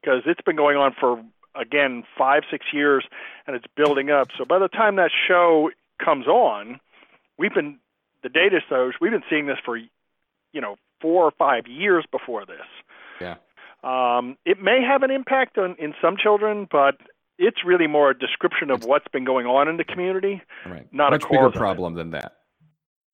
because 0.00 0.22
it's 0.26 0.40
been 0.42 0.56
going 0.56 0.76
on 0.76 0.94
for 0.98 1.22
again 1.60 2.04
five 2.16 2.42
six 2.50 2.66
years 2.72 3.04
and 3.46 3.56
it's 3.56 3.66
building 3.76 4.10
up. 4.10 4.28
So 4.38 4.44
by 4.44 4.58
the 4.58 4.68
time 4.68 4.96
that 4.96 5.10
show 5.26 5.70
comes 6.04 6.26
on, 6.26 6.80
we've 7.38 7.54
been 7.54 7.78
the 8.22 8.28
data 8.28 8.60
shows 8.68 8.94
we've 9.00 9.12
been 9.12 9.22
seeing 9.30 9.46
this 9.46 9.58
for 9.64 9.76
you 9.76 10.60
know 10.60 10.76
four 11.00 11.24
or 11.24 11.32
five 11.38 11.66
years 11.66 12.04
before 12.10 12.44
this. 12.46 12.66
Yeah. 13.20 13.36
Um, 13.84 14.36
it 14.44 14.60
may 14.60 14.80
have 14.82 15.02
an 15.02 15.10
impact 15.10 15.58
on 15.58 15.76
in 15.78 15.94
some 16.00 16.16
children, 16.16 16.66
but 16.70 16.96
it's 17.38 17.58
really 17.64 17.86
more 17.86 18.10
a 18.10 18.18
description 18.18 18.70
of 18.70 18.84
what's 18.84 19.06
been 19.12 19.24
going 19.24 19.46
on 19.46 19.68
in 19.68 19.76
the 19.76 19.84
community, 19.84 20.40
right. 20.66 20.86
not 20.92 21.10
Much 21.10 21.24
a 21.24 21.28
bigger 21.28 21.50
problem 21.50 21.94
than 21.94 22.10
that. 22.10 22.32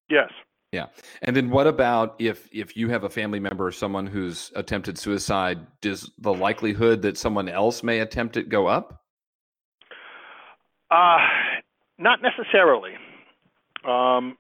Yes. 0.09 0.31
Yeah. 0.71 0.87
And 1.21 1.37
then 1.37 1.51
what 1.51 1.67
about 1.67 2.15
if 2.19 2.49
if 2.53 2.77
you 2.77 2.89
have 2.89 3.05
a 3.05 3.11
family 3.11 3.41
member 3.41 3.67
or 3.67 3.73
someone 3.73 4.07
who's 4.07 4.51
attempted 4.57 4.97
suicide, 4.99 5.59
does 5.81 6.11
the 6.19 6.33
likelihood 6.33 7.03
that 7.03 7.19
someone 7.19 7.49
else 7.49 7.83
may 7.83 8.01
attempt 8.01 8.37
it 8.37 8.49
go 8.49 8.67
up? 8.67 9.03
Uh 10.91 11.19
not 11.99 12.21
necessarily. 12.23 12.93
Um, 13.85 14.37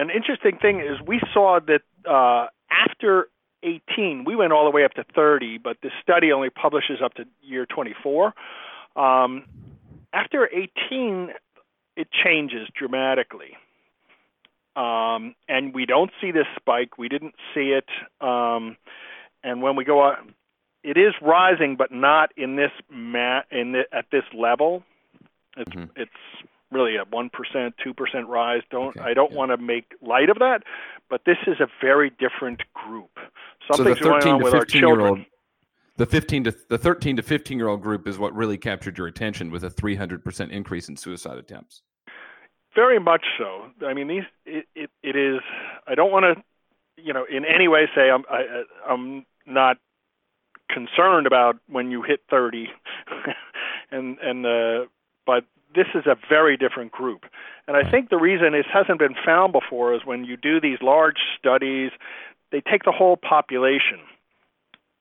an 0.00 0.10
interesting 0.10 0.56
thing 0.60 0.80
is 0.80 1.00
we 1.06 1.20
saw 1.32 1.60
that 1.66 1.82
uh, 2.08 2.46
after 2.70 3.28
18, 3.62 4.24
we 4.24 4.34
went 4.34 4.52
all 4.52 4.64
the 4.64 4.70
way 4.70 4.84
up 4.84 4.94
to 4.94 5.04
30, 5.14 5.58
but 5.58 5.76
this 5.82 5.92
study 6.02 6.32
only 6.32 6.48
publishes 6.48 7.00
up 7.04 7.14
to 7.14 7.24
year 7.42 7.66
24. 7.66 8.32
Um, 8.96 9.44
after 10.12 10.48
18, 10.48 11.30
it 11.96 12.08
changes 12.24 12.68
dramatically. 12.74 13.56
Um, 14.74 15.34
and 15.48 15.74
we 15.74 15.84
don't 15.84 16.10
see 16.20 16.30
this 16.30 16.46
spike. 16.56 16.96
We 16.96 17.08
didn't 17.08 17.34
see 17.54 17.76
it. 17.76 17.88
Um, 18.20 18.76
and 19.44 19.60
when 19.60 19.76
we 19.76 19.84
go 19.84 20.00
on, 20.00 20.34
it 20.82 20.96
is 20.96 21.12
rising, 21.20 21.76
but 21.76 21.92
not 21.92 22.30
in 22.38 22.56
this 22.56 22.70
ma- 22.88 23.42
in 23.50 23.72
the, 23.72 23.82
at 23.92 24.06
this 24.10 24.22
level. 24.32 24.82
It's 25.56 25.70
mm-hmm. 25.70 25.90
it's 25.94 26.10
really 26.70 26.96
a 26.96 27.04
one 27.10 27.30
percent, 27.30 27.74
two 27.82 27.94
percent 27.94 28.28
rise. 28.28 28.62
Don't 28.70 28.96
okay. 28.96 29.10
I 29.10 29.14
don't 29.14 29.32
yeah. 29.32 29.38
want 29.38 29.50
to 29.50 29.56
make 29.56 29.92
light 30.00 30.30
of 30.30 30.38
that, 30.38 30.62
but 31.08 31.22
this 31.26 31.38
is 31.46 31.60
a 31.60 31.66
very 31.80 32.10
different 32.10 32.62
group. 32.74 33.10
Something's 33.70 33.98
so 33.98 34.04
going 34.04 34.28
on 34.28 34.42
with 34.42 34.54
our 34.54 34.64
children. 34.64 35.08
Old, 35.08 35.20
the 35.96 36.06
fifteen 36.06 36.44
to 36.44 36.56
the 36.68 36.78
thirteen 36.78 37.16
to 37.16 37.22
fifteen 37.22 37.58
year 37.58 37.68
old 37.68 37.82
group 37.82 38.06
is 38.08 38.18
what 38.18 38.34
really 38.34 38.58
captured 38.58 38.96
your 38.96 39.06
attention 39.06 39.50
with 39.50 39.64
a 39.64 39.70
three 39.70 39.96
hundred 39.96 40.24
percent 40.24 40.52
increase 40.52 40.88
in 40.88 40.96
suicide 40.96 41.38
attempts. 41.38 41.82
Very 42.74 43.00
much 43.00 43.24
so. 43.36 43.66
I 43.86 43.94
mean, 43.94 44.08
these 44.08 44.22
it 44.46 44.66
it, 44.74 44.90
it 45.02 45.16
is. 45.16 45.40
I 45.86 45.94
don't 45.94 46.12
want 46.12 46.24
to, 46.24 47.02
you 47.02 47.12
know, 47.12 47.26
in 47.30 47.44
any 47.44 47.68
way 47.68 47.88
say 47.94 48.10
I'm 48.10 48.24
I, 48.30 48.62
I'm 48.88 49.26
not 49.46 49.78
concerned 50.70 51.26
about 51.26 51.56
when 51.68 51.90
you 51.90 52.02
hit 52.02 52.20
thirty, 52.30 52.68
and 53.90 54.18
and 54.20 54.46
uh, 54.46 54.86
but 55.26 55.44
this 55.74 55.86
is 55.94 56.06
a 56.06 56.16
very 56.28 56.56
different 56.56 56.92
group. 56.92 57.24
And 57.66 57.76
I 57.76 57.88
think 57.88 58.10
the 58.10 58.16
reason 58.16 58.52
this 58.52 58.66
hasn't 58.72 58.98
been 58.98 59.14
found 59.24 59.52
before 59.52 59.94
is 59.94 60.00
when 60.04 60.24
you 60.24 60.36
do 60.36 60.60
these 60.60 60.78
large 60.82 61.18
studies, 61.38 61.90
they 62.50 62.60
take 62.60 62.84
the 62.84 62.92
whole 62.92 63.16
population, 63.16 64.00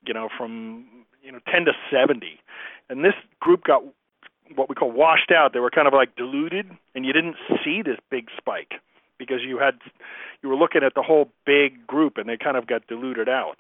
you 0.06 0.14
know, 0.14 0.30
from 0.38 0.86
you 1.24 1.32
know 1.32 1.40
10 1.52 1.66
to 1.66 1.72
70, 1.92 2.40
and 2.90 3.04
this 3.04 3.16
group 3.40 3.64
got 3.64 3.84
what 4.56 4.70
we 4.70 4.76
call 4.76 4.92
washed 4.92 5.32
out. 5.32 5.54
They 5.54 5.60
were 5.60 5.72
kind 5.72 5.88
of 5.88 5.94
like 5.94 6.16
diluted, 6.16 6.70
and 6.96 7.06
you 7.06 7.14
didn't 7.14 7.36
see 7.64 7.82
this 7.82 7.98
big 8.10 8.30
spike 8.38 8.74
because 9.18 9.42
you 9.46 9.58
had 9.58 9.80
you 10.42 10.50
were 10.50 10.56
looking 10.56 10.84
at 10.84 10.94
the 10.96 11.02
whole 11.02 11.30
big 11.46 11.86
group, 11.88 12.18
and 12.18 12.30
they 12.30 12.38
kind 12.38 12.58
of 12.58 12.68
got 12.68 12.88
diluted 12.88 13.30
out. 13.30 13.60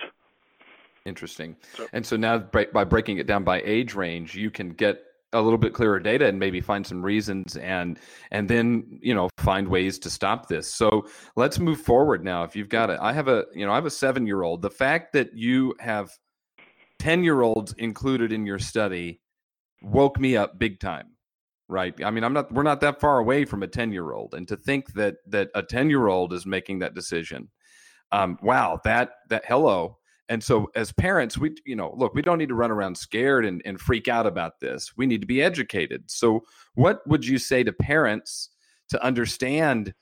Interesting. 1.05 1.55
So, 1.75 1.87
and 1.93 2.05
so 2.05 2.17
now 2.17 2.37
by 2.37 2.83
breaking 2.83 3.17
it 3.17 3.25
down 3.25 3.43
by 3.43 3.61
age 3.61 3.95
range, 3.95 4.35
you 4.35 4.51
can 4.51 4.69
get 4.69 5.03
a 5.33 5.41
little 5.41 5.59
bit 5.59 5.73
clearer 5.73 5.99
data 5.99 6.27
and 6.27 6.39
maybe 6.39 6.59
find 6.59 6.85
some 6.85 7.03
reasons 7.03 7.55
and 7.57 7.99
and 8.31 8.49
then 8.49 8.99
you 9.01 9.13
know 9.13 9.29
find 9.37 9.67
ways 9.67 9.99
to 9.99 10.09
stop 10.09 10.47
this. 10.47 10.67
So 10.73 11.07
let's 11.35 11.59
move 11.59 11.81
forward 11.81 12.23
now. 12.23 12.43
If 12.43 12.55
you've 12.55 12.69
got 12.69 12.89
it 12.89 12.99
i 13.01 13.13
have 13.13 13.27
a 13.27 13.45
you 13.53 13.65
know 13.65 13.71
i 13.71 13.75
have 13.75 13.85
a 13.85 13.91
seven 13.91 14.25
year 14.25 14.43
old 14.43 14.61
the 14.61 14.69
fact 14.69 15.13
that 15.13 15.35
you 15.35 15.75
have 15.79 16.11
10 16.99 17.23
year 17.23 17.41
olds 17.41 17.73
included 17.73 18.31
in 18.31 18.45
your 18.45 18.59
study 18.59 19.21
woke 19.81 20.19
me 20.19 20.35
up 20.35 20.59
big 20.59 20.79
time 20.79 21.07
right? 21.67 21.93
I 22.03 22.09
mean 22.09 22.23
i'm 22.23 22.33
not 22.33 22.51
we're 22.51 22.63
not 22.63 22.81
that 22.81 22.99
far 22.99 23.19
away 23.19 23.45
from 23.45 23.63
a 23.63 23.67
10 23.67 23.91
year 23.91 24.11
old 24.11 24.33
and 24.33 24.47
to 24.47 24.57
think 24.57 24.93
that 24.93 25.17
that 25.27 25.49
a 25.55 25.63
10 25.63 25.89
year 25.89 26.07
old 26.07 26.33
is 26.33 26.45
making 26.45 26.79
that 26.79 26.95
decision 26.95 27.49
um 28.11 28.37
wow 28.41 28.79
that 28.83 29.11
that 29.29 29.43
hello 29.45 29.98
and 30.29 30.43
so 30.43 30.71
as 30.75 30.91
parents 30.91 31.37
we 31.37 31.55
you 31.65 31.75
know 31.75 31.93
look 31.97 32.13
we 32.13 32.21
don't 32.21 32.37
need 32.37 32.49
to 32.49 32.55
run 32.55 32.71
around 32.71 32.95
scared 32.95 33.45
and, 33.45 33.61
and 33.65 33.81
freak 33.81 34.07
out 34.07 34.25
about 34.25 34.59
this. 34.59 34.93
We 34.95 35.07
need 35.07 35.21
to 35.21 35.27
be 35.27 35.41
educated. 35.41 36.03
So 36.09 36.43
what 36.75 37.05
would 37.07 37.25
you 37.25 37.37
say 37.37 37.63
to 37.63 37.73
parents 37.73 38.49
to 38.89 39.03
understand 39.03 39.93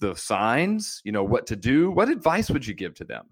the 0.00 0.14
signs 0.14 1.00
you 1.04 1.12
know 1.12 1.24
what 1.24 1.46
to 1.46 1.56
do? 1.56 1.90
What 1.90 2.08
advice 2.08 2.50
would 2.50 2.66
you 2.66 2.74
give 2.74 2.94
to 2.94 3.04
them? 3.04 3.26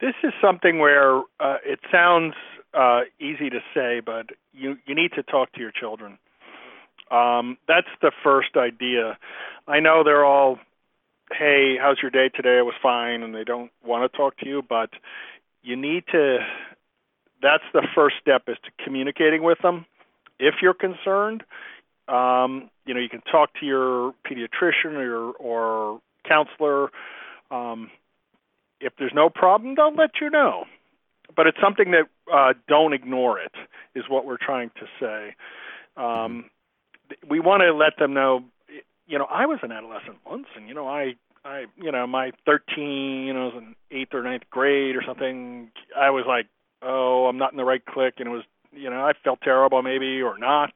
This 0.00 0.14
is 0.22 0.32
something 0.42 0.78
where 0.78 1.18
uh, 1.40 1.56
it 1.64 1.80
sounds 1.90 2.34
uh, 2.74 3.00
easy 3.18 3.48
to 3.50 3.60
say 3.74 4.00
but 4.00 4.26
you 4.52 4.76
you 4.86 4.94
need 4.94 5.12
to 5.16 5.22
talk 5.22 5.52
to 5.52 5.60
your 5.60 5.72
children. 5.72 6.18
Um, 7.10 7.56
that's 7.66 7.88
the 8.02 8.12
first 8.22 8.56
idea. 8.56 9.16
I 9.66 9.80
know 9.80 10.04
they're 10.04 10.24
all 10.24 10.58
hey 11.32 11.76
how's 11.80 11.96
your 12.02 12.10
day 12.10 12.28
today? 12.28 12.58
It 12.58 12.66
was 12.66 12.74
fine 12.82 13.22
and 13.22 13.34
they 13.34 13.44
don't 13.44 13.70
want 13.82 14.10
to 14.10 14.16
talk 14.16 14.36
to 14.38 14.46
you 14.46 14.62
but 14.62 14.90
you 15.66 15.76
need 15.76 16.04
to 16.12 16.38
that's 17.42 17.64
the 17.74 17.86
first 17.94 18.16
step 18.20 18.44
is 18.48 18.56
to 18.64 18.70
communicating 18.82 19.42
with 19.42 19.58
them. 19.62 19.84
If 20.38 20.56
you're 20.62 20.74
concerned 20.74 21.42
um, 22.08 22.70
you 22.86 22.94
know 22.94 23.00
you 23.00 23.08
can 23.08 23.22
talk 23.22 23.50
to 23.60 23.66
your 23.66 24.14
pediatrician 24.26 24.94
or 24.94 25.32
or 25.32 26.00
counselor. 26.26 26.90
Um, 27.50 27.90
if 28.80 28.92
there's 28.98 29.12
no 29.14 29.28
problem 29.28 29.74
they'll 29.74 29.94
let 29.94 30.20
you 30.20 30.30
know. 30.30 30.64
But 31.34 31.46
it's 31.46 31.58
something 31.60 31.90
that 31.90 32.04
uh, 32.32 32.54
don't 32.68 32.92
ignore 32.92 33.40
it 33.40 33.52
is 33.94 34.04
what 34.08 34.24
we're 34.24 34.38
trying 34.40 34.70
to 34.76 34.86
say. 35.00 35.34
Um, 35.96 36.50
we 37.28 37.40
want 37.40 37.62
to 37.62 37.72
let 37.74 37.98
them 37.98 38.14
know 38.14 38.44
you 39.06 39.18
know 39.18 39.26
i 39.30 39.46
was 39.46 39.58
an 39.62 39.72
adolescent 39.72 40.16
once 40.28 40.46
and 40.56 40.68
you 40.68 40.74
know 40.74 40.88
i 40.88 41.14
I, 41.46 41.66
you 41.76 41.92
know, 41.92 42.06
my 42.06 42.32
13, 42.44 43.26
you 43.26 43.32
know, 43.32 43.46
was 43.46 43.54
in 43.56 43.76
eighth 43.96 44.12
or 44.12 44.22
ninth 44.22 44.42
grade 44.50 44.96
or 44.96 45.02
something. 45.06 45.70
I 45.96 46.10
was 46.10 46.24
like, 46.26 46.46
oh, 46.82 47.26
I'm 47.26 47.38
not 47.38 47.52
in 47.52 47.56
the 47.56 47.64
right 47.64 47.84
clique, 47.86 48.14
and 48.18 48.28
it 48.28 48.32
was, 48.32 48.42
you 48.72 48.90
know, 48.90 49.00
I 49.06 49.12
felt 49.22 49.40
terrible 49.42 49.80
maybe 49.82 50.20
or 50.20 50.38
not. 50.38 50.72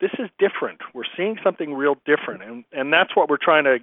This 0.00 0.10
is 0.18 0.28
different. 0.38 0.80
We're 0.94 1.04
seeing 1.16 1.36
something 1.44 1.74
real 1.74 1.96
different, 2.06 2.42
and 2.42 2.64
and 2.72 2.92
that's 2.92 3.14
what 3.14 3.28
we're 3.28 3.36
trying 3.36 3.64
to, 3.64 3.78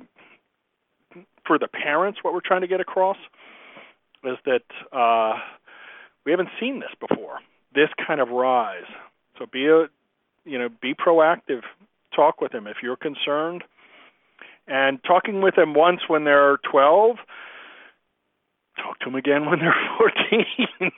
for 1.46 1.58
the 1.58 1.68
parents, 1.68 2.20
what 2.24 2.34
we're 2.34 2.42
trying 2.42 2.62
to 2.62 2.68
get 2.68 2.82
across, 2.82 3.18
is 4.24 4.38
that 4.46 4.64
uh, 4.92 5.40
we 6.26 6.32
haven't 6.32 6.50
seen 6.60 6.80
this 6.80 6.90
before. 7.00 7.40
This 7.74 7.90
kind 8.06 8.20
of 8.20 8.30
rise. 8.30 8.90
So 9.38 9.46
be 9.46 9.68
a, 9.68 9.88
you 10.44 10.58
know, 10.58 10.70
be 10.82 10.94
proactive. 10.94 11.62
Talk 12.14 12.42
with 12.42 12.52
them 12.52 12.68
if 12.68 12.78
you're 12.82 12.98
concerned 12.98 13.64
and 14.68 15.00
talking 15.04 15.42
with 15.42 15.56
them 15.56 15.74
once 15.74 16.02
when 16.08 16.24
they're 16.24 16.58
12 16.70 17.18
talk 18.78 19.00
to 19.00 19.06
them 19.06 19.16
again 19.16 19.50
when 19.50 19.60
they're 19.60 19.76
14 19.98 20.92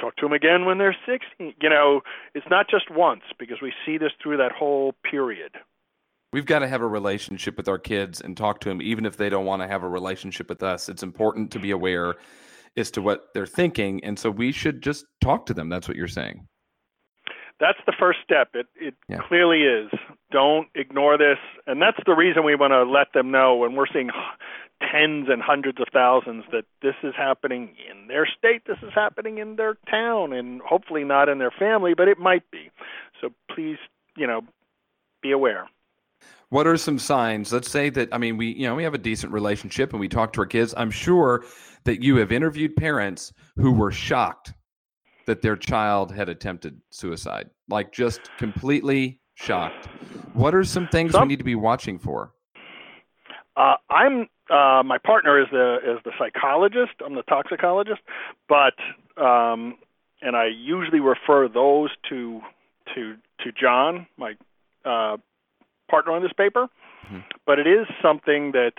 talk 0.00 0.16
to 0.16 0.26
them 0.26 0.32
again 0.32 0.64
when 0.64 0.78
they're 0.78 0.96
16 1.06 1.54
you 1.60 1.68
know 1.68 2.00
it's 2.34 2.46
not 2.50 2.68
just 2.70 2.90
once 2.90 3.22
because 3.38 3.58
we 3.60 3.72
see 3.84 3.98
this 3.98 4.12
through 4.22 4.36
that 4.36 4.52
whole 4.52 4.94
period. 5.08 5.52
We've 6.32 6.46
got 6.46 6.60
to 6.60 6.68
have 6.68 6.80
a 6.80 6.86
relationship 6.86 7.56
with 7.56 7.66
our 7.66 7.78
kids 7.78 8.20
and 8.20 8.36
talk 8.36 8.60
to 8.60 8.68
them 8.68 8.80
even 8.80 9.04
if 9.04 9.16
they 9.16 9.28
don't 9.28 9.46
want 9.46 9.62
to 9.62 9.68
have 9.68 9.82
a 9.82 9.88
relationship 9.88 10.48
with 10.48 10.62
us. 10.62 10.88
It's 10.88 11.02
important 11.02 11.50
to 11.52 11.58
be 11.58 11.72
aware 11.72 12.14
as 12.76 12.92
to 12.92 13.02
what 13.02 13.34
they're 13.34 13.46
thinking 13.46 14.02
and 14.04 14.18
so 14.18 14.30
we 14.30 14.52
should 14.52 14.82
just 14.82 15.04
talk 15.20 15.46
to 15.46 15.54
them. 15.54 15.68
That's 15.68 15.88
what 15.88 15.96
you're 15.96 16.06
saying. 16.08 16.46
That's 17.58 17.78
the 17.84 17.92
first 17.98 18.20
step. 18.24 18.50
It 18.54 18.66
it 18.76 18.94
yeah. 19.08 19.18
clearly 19.28 19.62
is. 19.62 19.90
Don't 20.30 20.68
ignore 20.74 21.18
this, 21.18 21.38
and 21.66 21.82
that's 21.82 21.98
the 22.06 22.14
reason 22.14 22.44
we 22.44 22.54
want 22.54 22.72
to 22.72 22.84
let 22.84 23.12
them 23.12 23.30
know 23.30 23.56
when 23.56 23.74
we're 23.74 23.86
seeing 23.92 24.10
tens 24.80 25.26
and 25.28 25.42
hundreds 25.42 25.80
of 25.80 25.88
thousands 25.92 26.44
that 26.52 26.64
this 26.82 26.94
is 27.02 27.14
happening 27.16 27.74
in 27.90 28.06
their 28.08 28.26
state, 28.26 28.62
this 28.66 28.78
is 28.82 28.92
happening 28.94 29.38
in 29.38 29.56
their 29.56 29.76
town, 29.90 30.32
and 30.32 30.60
hopefully 30.62 31.04
not 31.04 31.28
in 31.28 31.38
their 31.38 31.50
family, 31.50 31.94
but 31.94 32.08
it 32.08 32.18
might 32.18 32.48
be. 32.50 32.70
So 33.20 33.30
please, 33.54 33.78
you 34.16 34.26
know, 34.26 34.42
be 35.22 35.32
aware. 35.32 35.68
What 36.48 36.66
are 36.66 36.76
some 36.76 36.98
signs? 36.98 37.52
Let's 37.52 37.70
say 37.70 37.90
that 37.90 38.08
I 38.12 38.18
mean 38.18 38.36
we 38.36 38.48
you 38.48 38.66
know 38.66 38.74
we 38.74 38.82
have 38.82 38.94
a 38.94 38.98
decent 38.98 39.32
relationship 39.32 39.92
and 39.92 40.00
we 40.00 40.08
talk 40.08 40.32
to 40.34 40.40
our 40.40 40.46
kids. 40.46 40.74
I'm 40.76 40.90
sure 40.90 41.44
that 41.84 42.02
you 42.02 42.16
have 42.16 42.32
interviewed 42.32 42.76
parents 42.76 43.32
who 43.56 43.72
were 43.72 43.92
shocked 43.92 44.52
that 45.26 45.42
their 45.42 45.56
child 45.56 46.12
had 46.12 46.28
attempted 46.28 46.80
suicide, 46.90 47.50
like 47.68 47.92
just 47.92 48.20
completely 48.36 49.19
shocked. 49.40 49.86
What 50.34 50.54
are 50.54 50.64
some 50.64 50.88
things 50.88 51.12
some, 51.12 51.22
we 51.22 51.28
need 51.28 51.38
to 51.38 51.44
be 51.44 51.54
watching 51.54 51.98
for? 51.98 52.32
Uh, 53.56 53.74
I'm 53.88 54.28
uh, 54.48 54.82
my 54.84 54.98
partner 54.98 55.40
is 55.40 55.48
the 55.50 55.78
is 55.84 55.98
the 56.04 56.12
psychologist. 56.18 56.92
I'm 57.04 57.14
the 57.14 57.22
toxicologist, 57.22 58.00
but 58.48 58.74
um, 59.20 59.76
and 60.22 60.36
I 60.36 60.46
usually 60.46 61.00
refer 61.00 61.48
those 61.48 61.90
to 62.08 62.40
to 62.94 63.16
to 63.40 63.52
John, 63.52 64.06
my 64.16 64.34
uh, 64.84 65.16
partner 65.90 66.12
on 66.12 66.22
this 66.22 66.32
paper. 66.32 66.68
Mm-hmm. 67.06 67.20
But 67.46 67.58
it 67.58 67.66
is 67.66 67.86
something 68.02 68.52
that 68.52 68.74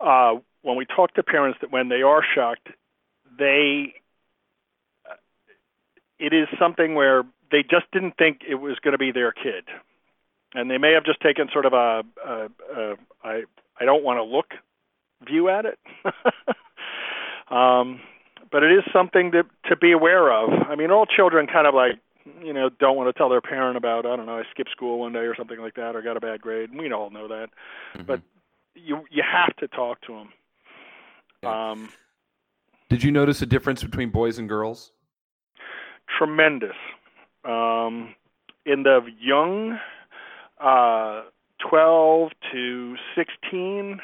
uh, 0.00 0.40
when 0.62 0.76
we 0.76 0.86
talk 0.86 1.14
to 1.14 1.22
parents 1.22 1.58
that 1.60 1.70
when 1.70 1.88
they 1.88 2.02
are 2.02 2.22
shocked, 2.34 2.68
they 3.38 3.94
it 6.18 6.32
is 6.32 6.46
something 6.58 6.94
where 6.94 7.24
they 7.52 7.62
just 7.62 7.90
didn't 7.92 8.16
think 8.16 8.40
it 8.48 8.56
was 8.56 8.78
going 8.82 8.92
to 8.92 8.98
be 8.98 9.12
their 9.12 9.30
kid, 9.30 9.68
and 10.54 10.70
they 10.70 10.78
may 10.78 10.92
have 10.92 11.04
just 11.04 11.20
taken 11.20 11.48
sort 11.52 11.66
of 11.66 11.72
a, 11.72 12.02
a, 12.26 12.48
a 12.76 12.96
I 13.22 13.42
I 13.80 13.84
don't 13.84 14.02
want 14.02 14.18
to 14.18 14.24
look 14.24 14.54
view 15.24 15.48
at 15.48 15.64
it. 15.66 15.78
um, 17.54 18.00
but 18.50 18.64
it 18.64 18.72
is 18.72 18.82
something 18.92 19.30
to 19.32 19.44
to 19.68 19.76
be 19.76 19.92
aware 19.92 20.32
of. 20.32 20.50
I 20.68 20.74
mean, 20.74 20.90
all 20.90 21.06
children 21.06 21.46
kind 21.46 21.66
of 21.66 21.74
like 21.74 22.00
you 22.42 22.52
know 22.52 22.70
don't 22.80 22.96
want 22.96 23.14
to 23.14 23.16
tell 23.16 23.28
their 23.28 23.40
parent 23.40 23.76
about 23.76 24.06
I 24.06 24.16
don't 24.16 24.26
know 24.26 24.38
I 24.38 24.42
skipped 24.50 24.70
school 24.70 24.98
one 24.98 25.12
day 25.12 25.20
or 25.20 25.36
something 25.36 25.60
like 25.60 25.74
that 25.74 25.94
or 25.94 26.02
got 26.02 26.16
a 26.16 26.20
bad 26.20 26.40
grade. 26.40 26.70
We 26.76 26.90
all 26.92 27.10
know 27.10 27.28
that, 27.28 27.50
mm-hmm. 27.94 28.04
but 28.04 28.20
you 28.74 29.04
you 29.10 29.22
have 29.22 29.54
to 29.56 29.68
talk 29.68 30.00
to 30.02 30.12
them. 30.12 30.28
Yeah. 31.42 31.70
Um, 31.70 31.90
Did 32.88 33.02
you 33.02 33.10
notice 33.10 33.42
a 33.42 33.46
difference 33.46 33.82
between 33.82 34.10
boys 34.10 34.38
and 34.38 34.48
girls? 34.48 34.92
tremendous. 36.18 36.76
Um, 37.44 38.14
in 38.64 38.84
the 38.84 39.00
young, 39.20 39.78
uh, 40.60 41.22
12 41.68 42.30
to 42.52 42.96
16, 43.16 44.00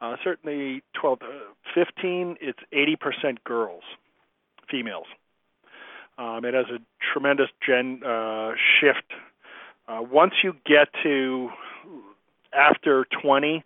uh, 0.00 0.16
certainly 0.22 0.82
12 1.00 1.20
to 1.20 1.26
15, 1.74 2.36
it's 2.40 2.58
80% 2.72 3.42
girls, 3.44 3.82
females. 4.70 5.06
Um, 6.18 6.44
it 6.44 6.54
has 6.54 6.66
a 6.66 6.78
tremendous 7.12 7.48
gen 7.64 8.02
uh, 8.04 8.52
shift. 8.80 9.12
Uh, 9.86 10.02
once 10.02 10.34
you 10.42 10.54
get 10.66 10.88
to 11.02 11.48
after 12.52 13.06
20, 13.22 13.64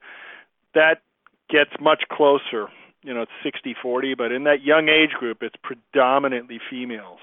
that 0.74 1.02
gets 1.48 1.70
much 1.80 2.04
closer. 2.10 2.68
You 3.02 3.14
know, 3.14 3.22
it's 3.22 3.32
60 3.42 3.74
40, 3.82 4.14
but 4.14 4.30
in 4.30 4.44
that 4.44 4.62
young 4.62 4.88
age 4.88 5.10
group, 5.10 5.42
it's 5.42 5.56
predominantly 5.62 6.60
females 6.70 7.18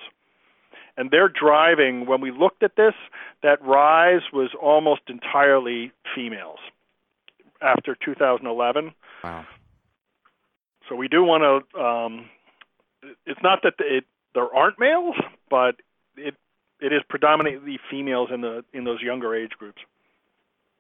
and 1.00 1.10
they're 1.12 1.30
driving. 1.30 2.06
When 2.06 2.20
we 2.20 2.30
looked 2.30 2.62
at 2.62 2.76
this, 2.76 2.94
that 3.42 3.64
rise 3.66 4.22
was 4.34 4.50
almost 4.62 5.02
entirely 5.08 5.94
females 6.14 6.60
after 7.62 7.96
2011. 8.04 8.92
Wow. 9.24 9.46
So 10.88 10.96
we 10.96 11.08
do 11.08 11.24
want 11.24 11.44
to. 11.74 11.80
Um, 11.80 12.26
it's 13.26 13.40
not 13.42 13.60
that 13.64 13.76
it, 13.80 14.04
there 14.36 14.54
aren't 14.54 14.78
males, 14.78 15.16
but 15.50 15.78
it 16.18 16.36
it 16.82 16.92
is 16.92 17.02
predominantly 17.10 17.80
females 17.90 18.30
in 18.34 18.42
the 18.42 18.66
in 18.74 18.84
those 18.84 19.02
younger 19.02 19.34
age 19.34 19.52
groups. 19.58 19.82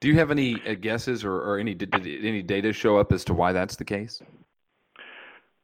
Do 0.01 0.09
you 0.09 0.15
have 0.15 0.31
any 0.31 0.55
uh, 0.67 0.75
guesses 0.75 1.23
or, 1.23 1.35
or 1.35 1.59
any 1.59 1.73
did, 1.73 1.91
did 1.91 2.25
any 2.25 2.41
data 2.41 2.73
show 2.73 2.97
up 2.97 3.13
as 3.13 3.23
to 3.25 3.33
why 3.33 3.53
that's 3.53 3.77
the 3.77 3.85
case? 3.85 4.21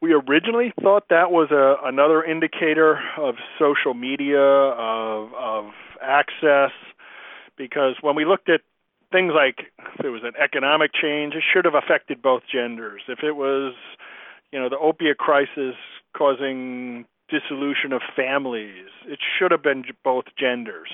We 0.01 0.13
originally 0.13 0.73
thought 0.81 1.09
that 1.09 1.31
was 1.31 1.51
a, 1.51 1.77
another 1.87 2.23
indicator 2.23 2.99
of 3.17 3.35
social 3.57 3.93
media, 3.93 4.39
of, 4.39 5.33
of 5.33 5.71
access, 6.01 6.71
because 7.57 7.95
when 8.01 8.15
we 8.15 8.25
looked 8.25 8.49
at 8.49 8.61
things 9.11 9.33
like 9.33 9.71
if 9.97 10.05
it 10.05 10.09
was 10.09 10.23
an 10.23 10.33
economic 10.41 10.91
change, 10.93 11.33
it 11.35 11.43
should 11.53 11.65
have 11.65 11.75
affected 11.75 12.21
both 12.21 12.43
genders. 12.51 13.01
If 13.07 13.19
it 13.23 13.33
was, 13.33 13.73
you 14.51 14.59
know, 14.59 14.69
the 14.69 14.77
opiate 14.77 15.17
crisis 15.17 15.75
causing 16.15 17.05
dissolution 17.29 17.91
of 17.93 18.01
families, 18.15 18.89
it 19.05 19.19
should 19.37 19.51
have 19.51 19.63
been 19.63 19.85
both 20.03 20.25
genders, 20.37 20.89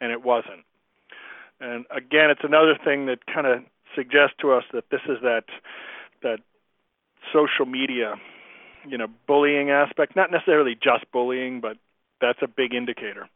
and 0.00 0.12
it 0.12 0.22
wasn't. 0.24 0.64
And 1.60 1.86
again, 1.90 2.30
it's 2.30 2.42
another 2.42 2.76
thing 2.84 3.06
that 3.06 3.24
kind 3.32 3.46
of 3.46 3.62
suggests 3.94 4.34
to 4.40 4.52
us 4.52 4.64
that 4.72 4.84
this 4.90 5.02
is 5.08 5.18
that 5.22 5.44
that 6.22 6.40
social 7.32 7.66
media 7.66 8.14
you 8.88 8.98
know 8.98 9.06
bullying 9.26 9.70
aspect 9.70 10.16
not 10.16 10.30
necessarily 10.30 10.74
just 10.74 11.10
bullying 11.12 11.60
but 11.60 11.76
that's 12.20 12.38
a 12.42 12.48
big 12.48 12.72
indicator. 12.72 13.28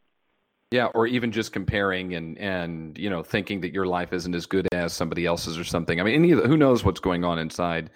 Yeah 0.71 0.85
or 0.87 1.07
even 1.07 1.31
just 1.31 1.53
comparing 1.53 2.13
and 2.13 2.37
and 2.37 2.97
you 2.97 3.09
know 3.09 3.23
thinking 3.23 3.61
that 3.61 3.73
your 3.73 3.85
life 3.85 4.13
isn't 4.13 4.33
as 4.33 4.45
good 4.45 4.67
as 4.73 4.93
somebody 4.93 5.25
else's 5.25 5.57
or 5.57 5.63
something. 5.63 5.99
I 5.99 6.03
mean 6.03 6.15
any 6.15 6.31
of 6.31 6.41
the, 6.41 6.47
who 6.47 6.57
knows 6.57 6.83
what's 6.83 6.99
going 6.99 7.23
on 7.23 7.39
inside 7.39 7.89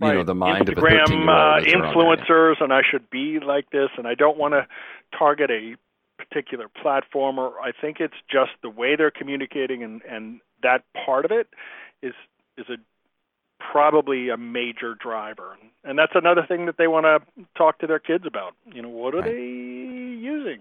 you 0.00 0.08
right. 0.08 0.14
know 0.14 0.24
the 0.24 0.34
mind 0.34 0.66
Instagram, 0.66 0.72
of 0.72 0.78
a 0.78 1.06
13 1.06 1.20
year 1.20 1.30
old 1.30 1.62
uh, 1.62 1.64
influencers 1.66 2.60
and 2.60 2.72
i 2.72 2.80
should 2.88 3.08
be 3.10 3.38
like 3.38 3.70
this 3.70 3.90
and 3.96 4.06
i 4.06 4.14
don't 4.14 4.36
want 4.36 4.52
to 4.52 4.66
target 5.16 5.50
a 5.50 5.76
particular 6.16 6.68
platform 6.68 7.38
or 7.38 7.60
i 7.60 7.70
think 7.72 7.98
it's 8.00 8.14
just 8.30 8.50
the 8.62 8.70
way 8.70 8.96
they're 8.96 9.10
communicating 9.10 9.82
and 9.82 10.02
and 10.02 10.40
that 10.62 10.82
part 11.04 11.24
of 11.24 11.30
it 11.30 11.48
is 12.02 12.14
is 12.56 12.66
a 12.68 12.76
probably 13.72 14.28
a 14.28 14.36
major 14.36 14.94
driver. 14.94 15.56
And 15.84 15.98
that's 15.98 16.12
another 16.14 16.44
thing 16.46 16.66
that 16.66 16.76
they 16.78 16.86
want 16.86 17.04
to 17.04 17.44
talk 17.56 17.78
to 17.80 17.86
their 17.86 17.98
kids 17.98 18.24
about. 18.26 18.54
You 18.72 18.82
know, 18.82 18.88
what 18.88 19.14
are 19.14 19.18
right. 19.18 19.32
they 19.32 19.40
using? 19.40 20.60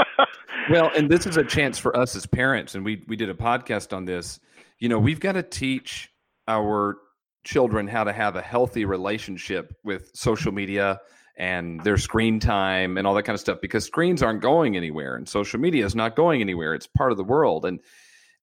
well, 0.70 0.90
and 0.96 1.08
this 1.08 1.26
is 1.26 1.36
a 1.36 1.44
chance 1.44 1.78
for 1.78 1.96
us 1.96 2.16
as 2.16 2.26
parents, 2.26 2.74
and 2.74 2.84
we 2.84 3.04
we 3.06 3.16
did 3.16 3.30
a 3.30 3.34
podcast 3.34 3.96
on 3.96 4.04
this. 4.04 4.40
You 4.78 4.88
know, 4.88 4.98
we've 4.98 5.20
got 5.20 5.32
to 5.32 5.42
teach 5.42 6.10
our 6.46 6.98
children 7.44 7.86
how 7.86 8.04
to 8.04 8.12
have 8.12 8.36
a 8.36 8.42
healthy 8.42 8.84
relationship 8.84 9.74
with 9.84 10.10
social 10.14 10.52
media 10.52 11.00
and 11.36 11.82
their 11.84 11.96
screen 11.96 12.40
time 12.40 12.98
and 12.98 13.06
all 13.06 13.14
that 13.14 13.22
kind 13.22 13.34
of 13.34 13.40
stuff 13.40 13.58
because 13.62 13.84
screens 13.84 14.22
aren't 14.22 14.42
going 14.42 14.76
anywhere 14.76 15.14
and 15.14 15.28
social 15.28 15.60
media 15.60 15.86
is 15.86 15.94
not 15.94 16.16
going 16.16 16.40
anywhere. 16.40 16.74
It's 16.74 16.86
part 16.86 17.12
of 17.12 17.16
the 17.16 17.24
world 17.24 17.64
and 17.64 17.78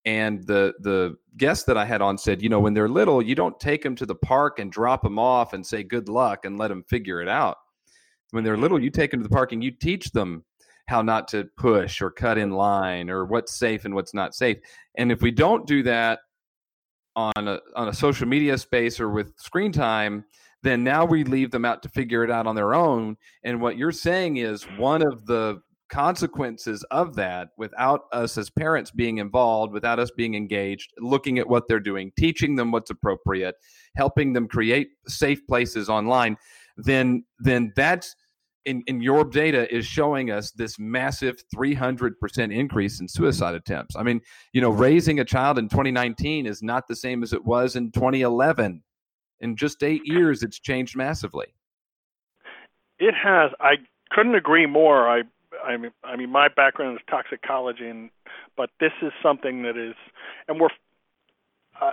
and 0.06 0.46
the 0.46 0.74
the 0.80 1.16
guest 1.38 1.66
that 1.68 1.78
I 1.78 1.86
had 1.86 2.02
on 2.02 2.18
said, 2.18 2.42
you 2.42 2.50
know, 2.50 2.60
when 2.60 2.74
they're 2.74 2.90
little, 2.90 3.22
you 3.22 3.36
don't 3.36 3.60
take 3.60 3.82
them 3.82 3.96
to 3.98 4.06
the 4.06 4.16
park 4.16 4.60
and 4.60 4.72
drop 4.72 5.02
them 5.02 5.20
off 5.20 5.54
and 5.54 5.66
say 5.66 5.84
good 5.84 6.10
luck 6.10 6.46
and 6.46 6.58
let 6.58 6.70
them 6.70 6.84
figure 6.84 7.22
it 7.22 7.28
out. 7.28 7.58
When 8.32 8.44
they're 8.44 8.58
little, 8.58 8.82
you 8.82 8.90
take 8.90 9.12
them 9.12 9.22
to 9.22 9.28
the 9.28 9.34
park 9.34 9.52
and 9.52 9.64
you 9.64 9.72
teach 9.72 10.12
them 10.12 10.44
how 10.88 11.02
not 11.02 11.28
to 11.30 11.46
push 11.58 12.02
or 12.02 12.12
cut 12.12 12.38
in 12.38 12.52
line 12.52 13.10
or 13.10 13.26
what's 13.26 13.58
safe 13.58 13.86
and 13.86 13.96
what's 13.96 14.14
not 14.14 14.36
safe. 14.36 14.58
And 14.96 15.12
if 15.12 15.22
we 15.22 15.32
don't 15.32 15.66
do 15.66 15.84
that, 15.84 16.20
on 17.16 17.48
a 17.48 17.60
on 17.76 17.88
a 17.88 17.94
social 17.94 18.28
media 18.28 18.58
space 18.58 19.00
or 19.00 19.10
with 19.10 19.34
screen 19.38 19.72
time, 19.72 20.26
then 20.64 20.84
now 20.84 21.06
we 21.06 21.24
leave 21.24 21.52
them 21.52 21.66
out 21.66 21.82
to 21.84 21.90
figure 21.90 22.24
it 22.24 22.32
out 22.32 22.48
on 22.48 22.56
their 22.56 22.74
own. 22.74 23.16
And 23.44 23.62
what 23.62 23.78
you're 23.78 23.92
saying 23.92 24.38
is 24.38 24.64
one 24.78 25.06
of 25.06 25.26
the 25.26 25.62
consequences 25.90 26.84
of 26.92 27.16
that 27.16 27.50
without 27.58 28.02
us 28.12 28.38
as 28.38 28.50
parents 28.50 28.92
being 28.92 29.18
involved, 29.18 29.74
without 29.74 30.00
us 30.00 30.12
being 30.12 30.36
engaged, 30.36 30.92
looking 31.00 31.40
at 31.40 31.48
what 31.48 31.68
they're 31.68 31.80
doing, 31.80 32.12
teaching 32.18 32.56
them 32.56 32.72
what's 32.72 32.90
appropriate, 32.90 33.56
helping 33.96 34.34
them 34.34 34.48
create 34.48 34.90
safe 35.08 35.46
places 35.48 35.90
online, 35.90 36.38
then 36.78 37.24
then 37.40 37.72
that's 37.76 38.16
in, 38.66 38.84
in 38.88 39.02
your 39.02 39.24
data 39.24 39.74
is 39.74 39.86
showing 39.86 40.32
us 40.32 40.52
this 40.52 40.80
massive 40.80 41.38
300% 41.56 42.54
increase 42.54 43.00
in 43.00 43.08
suicide 43.08 43.56
attempts. 43.56 43.96
I 43.96 44.04
mean, 44.04 44.22
you 44.54 44.62
know, 44.62 44.72
raising 44.72 45.20
a 45.20 45.26
child 45.26 45.60
in 45.60 45.70
2019 45.70 46.48
is 46.48 46.64
not 46.64 46.88
the 46.88 46.96
same 46.96 47.22
as 47.22 47.32
it 47.32 47.46
was 47.46 47.76
in 47.76 47.92
2011. 47.92 48.84
In 49.42 49.56
just 49.56 49.84
eight 49.84 50.02
years, 50.06 50.42
it's 50.42 50.60
changed 50.60 50.98
massively. 50.98 51.48
It 52.98 53.14
has. 53.14 53.52
I 53.60 53.76
couldn't 54.12 54.36
agree 54.36 54.66
more. 54.66 55.08
I 55.08 55.24
I 55.66 55.78
mean, 55.78 55.92
I 56.04 56.16
mean, 56.16 56.30
my 56.30 56.48
background 56.48 56.98
is 56.98 57.04
toxicology, 57.10 57.88
and 57.88 58.10
but 58.56 58.70
this 58.80 58.92
is 59.02 59.12
something 59.22 59.64
that 59.64 59.78
is, 59.78 59.96
and 60.48 60.60
we're, 60.60 60.70
uh, 61.82 61.92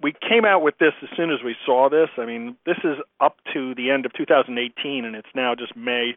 we 0.00 0.12
came 0.12 0.44
out 0.44 0.62
with 0.62 0.78
this 0.78 0.92
as 1.02 1.08
soon 1.16 1.30
as 1.30 1.38
we 1.44 1.56
saw 1.64 1.88
this. 1.88 2.08
I 2.18 2.26
mean, 2.26 2.56
this 2.66 2.78
is 2.84 2.98
up 3.20 3.36
to 3.52 3.74
the 3.74 3.90
end 3.90 4.06
of 4.06 4.12
2018, 4.12 5.04
and 5.04 5.16
it's 5.16 5.28
now 5.34 5.54
just 5.54 5.74
May 5.76 6.14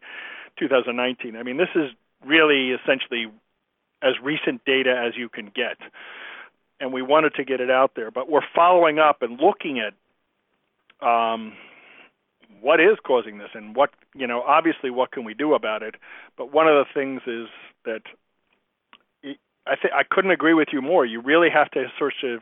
2019. 0.59 1.35
I 1.35 1.43
mean, 1.43 1.57
this 1.57 1.69
is 1.75 1.91
really 2.25 2.71
essentially 2.71 3.27
as 4.01 4.13
recent 4.21 4.63
data 4.65 4.95
as 4.95 5.17
you 5.17 5.29
can 5.29 5.45
get, 5.55 5.77
and 6.79 6.91
we 6.91 7.01
wanted 7.01 7.33
to 7.35 7.45
get 7.45 7.61
it 7.61 7.71
out 7.71 7.91
there. 7.95 8.11
But 8.11 8.29
we're 8.29 8.45
following 8.53 8.99
up 8.99 9.21
and 9.21 9.39
looking 9.39 9.79
at. 9.79 9.93
Um, 11.05 11.53
what 12.61 12.79
is 12.79 12.97
causing 13.05 13.37
this 13.37 13.49
and 13.53 13.75
what 13.75 13.91
you 14.15 14.27
know 14.27 14.41
obviously 14.41 14.89
what 14.89 15.11
can 15.11 15.23
we 15.23 15.33
do 15.33 15.53
about 15.53 15.83
it. 15.83 15.95
But 16.37 16.53
one 16.53 16.67
of 16.67 16.73
the 16.73 16.85
things 16.93 17.21
is 17.27 17.47
that 17.85 18.01
i 19.67 19.75
think 19.75 19.93
i 19.95 20.03
couldn't 20.09 20.31
agree 20.31 20.53
with 20.53 20.69
you 20.71 20.81
more. 20.81 21.05
You 21.05 21.21
really 21.21 21.49
have 21.49 21.71
to 21.71 21.85
sort 21.97 22.13
of 22.23 22.41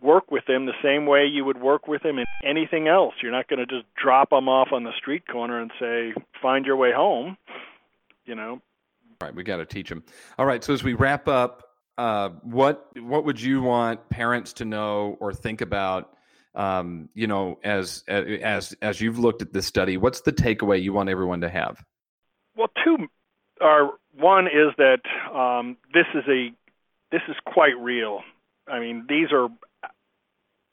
work 0.00 0.30
with 0.30 0.44
them 0.46 0.66
the 0.66 0.72
same 0.82 1.06
way 1.06 1.24
you 1.26 1.44
would 1.44 1.60
work 1.60 1.88
with 1.88 2.02
them 2.02 2.18
in 2.18 2.26
anything 2.44 2.88
else. 2.88 3.14
You're 3.22 3.32
not 3.32 3.48
going 3.48 3.60
to 3.60 3.66
just 3.66 3.86
drop 3.94 4.30
them 4.30 4.48
off 4.48 4.68
on 4.72 4.84
the 4.84 4.92
street 4.96 5.26
corner 5.26 5.60
and 5.60 5.70
say 5.80 6.12
find 6.42 6.66
your 6.66 6.76
way 6.76 6.92
home 6.92 7.36
you 8.26 8.34
know? 8.34 8.52
All 9.20 9.28
right 9.28 9.34
we 9.34 9.42
got 9.44 9.58
to 9.58 9.66
teach 9.66 9.88
them 9.88 10.02
all 10.38 10.46
right 10.46 10.62
so 10.62 10.72
as 10.72 10.82
we 10.82 10.94
wrap 10.94 11.28
up 11.28 11.62
uh, 11.96 12.30
what 12.42 12.88
what 13.00 13.24
would 13.24 13.40
you 13.40 13.62
want 13.62 14.08
parents 14.08 14.52
to 14.54 14.64
know 14.64 15.16
or 15.20 15.32
think 15.32 15.60
about 15.60 16.16
um, 16.54 17.08
you 17.14 17.26
know, 17.26 17.58
as 17.64 18.04
as 18.08 18.74
as 18.80 19.00
you've 19.00 19.18
looked 19.18 19.42
at 19.42 19.52
this 19.52 19.66
study, 19.66 19.96
what's 19.96 20.20
the 20.20 20.32
takeaway 20.32 20.82
you 20.82 20.92
want 20.92 21.08
everyone 21.08 21.40
to 21.40 21.48
have? 21.48 21.84
Well, 22.56 22.68
two 22.84 23.08
are 23.60 23.90
one 24.16 24.46
is 24.46 24.72
that 24.78 25.00
um, 25.34 25.76
this 25.92 26.06
is 26.14 26.24
a 26.28 26.52
this 27.10 27.22
is 27.28 27.36
quite 27.44 27.78
real. 27.78 28.20
I 28.68 28.80
mean, 28.80 29.06
these 29.08 29.28
are 29.32 29.48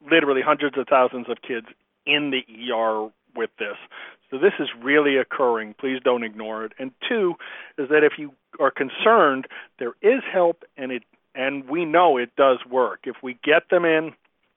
literally 0.09 0.41
hundreds 0.41 0.77
of 0.77 0.87
thousands 0.87 1.27
of 1.29 1.37
kids 1.41 1.67
in 2.05 2.31
the 2.31 2.71
ER 2.71 3.09
with 3.35 3.49
this. 3.59 3.77
So 4.29 4.37
this 4.37 4.53
is 4.59 4.69
really 4.81 5.17
occurring. 5.17 5.75
Please 5.79 5.99
don't 6.03 6.23
ignore 6.23 6.65
it. 6.65 6.71
And 6.79 6.91
two 7.07 7.35
is 7.77 7.89
that 7.89 8.03
if 8.03 8.13
you 8.17 8.33
are 8.59 8.71
concerned, 8.71 9.47
there 9.77 9.93
is 10.01 10.21
help 10.31 10.63
and 10.77 10.91
it 10.91 11.03
and 11.33 11.69
we 11.69 11.85
know 11.85 12.17
it 12.17 12.35
does 12.35 12.59
work. 12.69 13.01
If 13.05 13.17
we 13.23 13.37
get 13.43 13.69
them 13.69 13.85
in, 13.85 14.13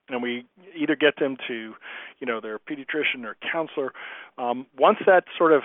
and 0.09 0.23
we 0.23 0.45
either 0.77 0.97
get 0.97 1.19
them 1.19 1.37
to, 1.49 1.75
you 2.21 2.27
know, 2.27 2.41
their 2.41 2.59
pediatrician 2.59 3.25
or 3.25 3.37
counselor. 3.51 3.93
Um, 4.39 4.67
once 4.79 4.99
that 5.07 5.25
sort 5.39 5.53
of 5.53 5.63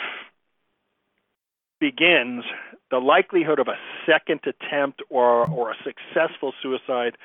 begins, 1.80 2.43
the 2.91 2.99
likelihood 2.99 3.60
of 3.60 3.67
a 3.67 3.78
second 4.06 4.41
attempt 4.45 5.02
or 5.10 5.47
or 5.49 5.71
a 5.71 5.75
successful 5.84 6.54
suicide 6.62 7.17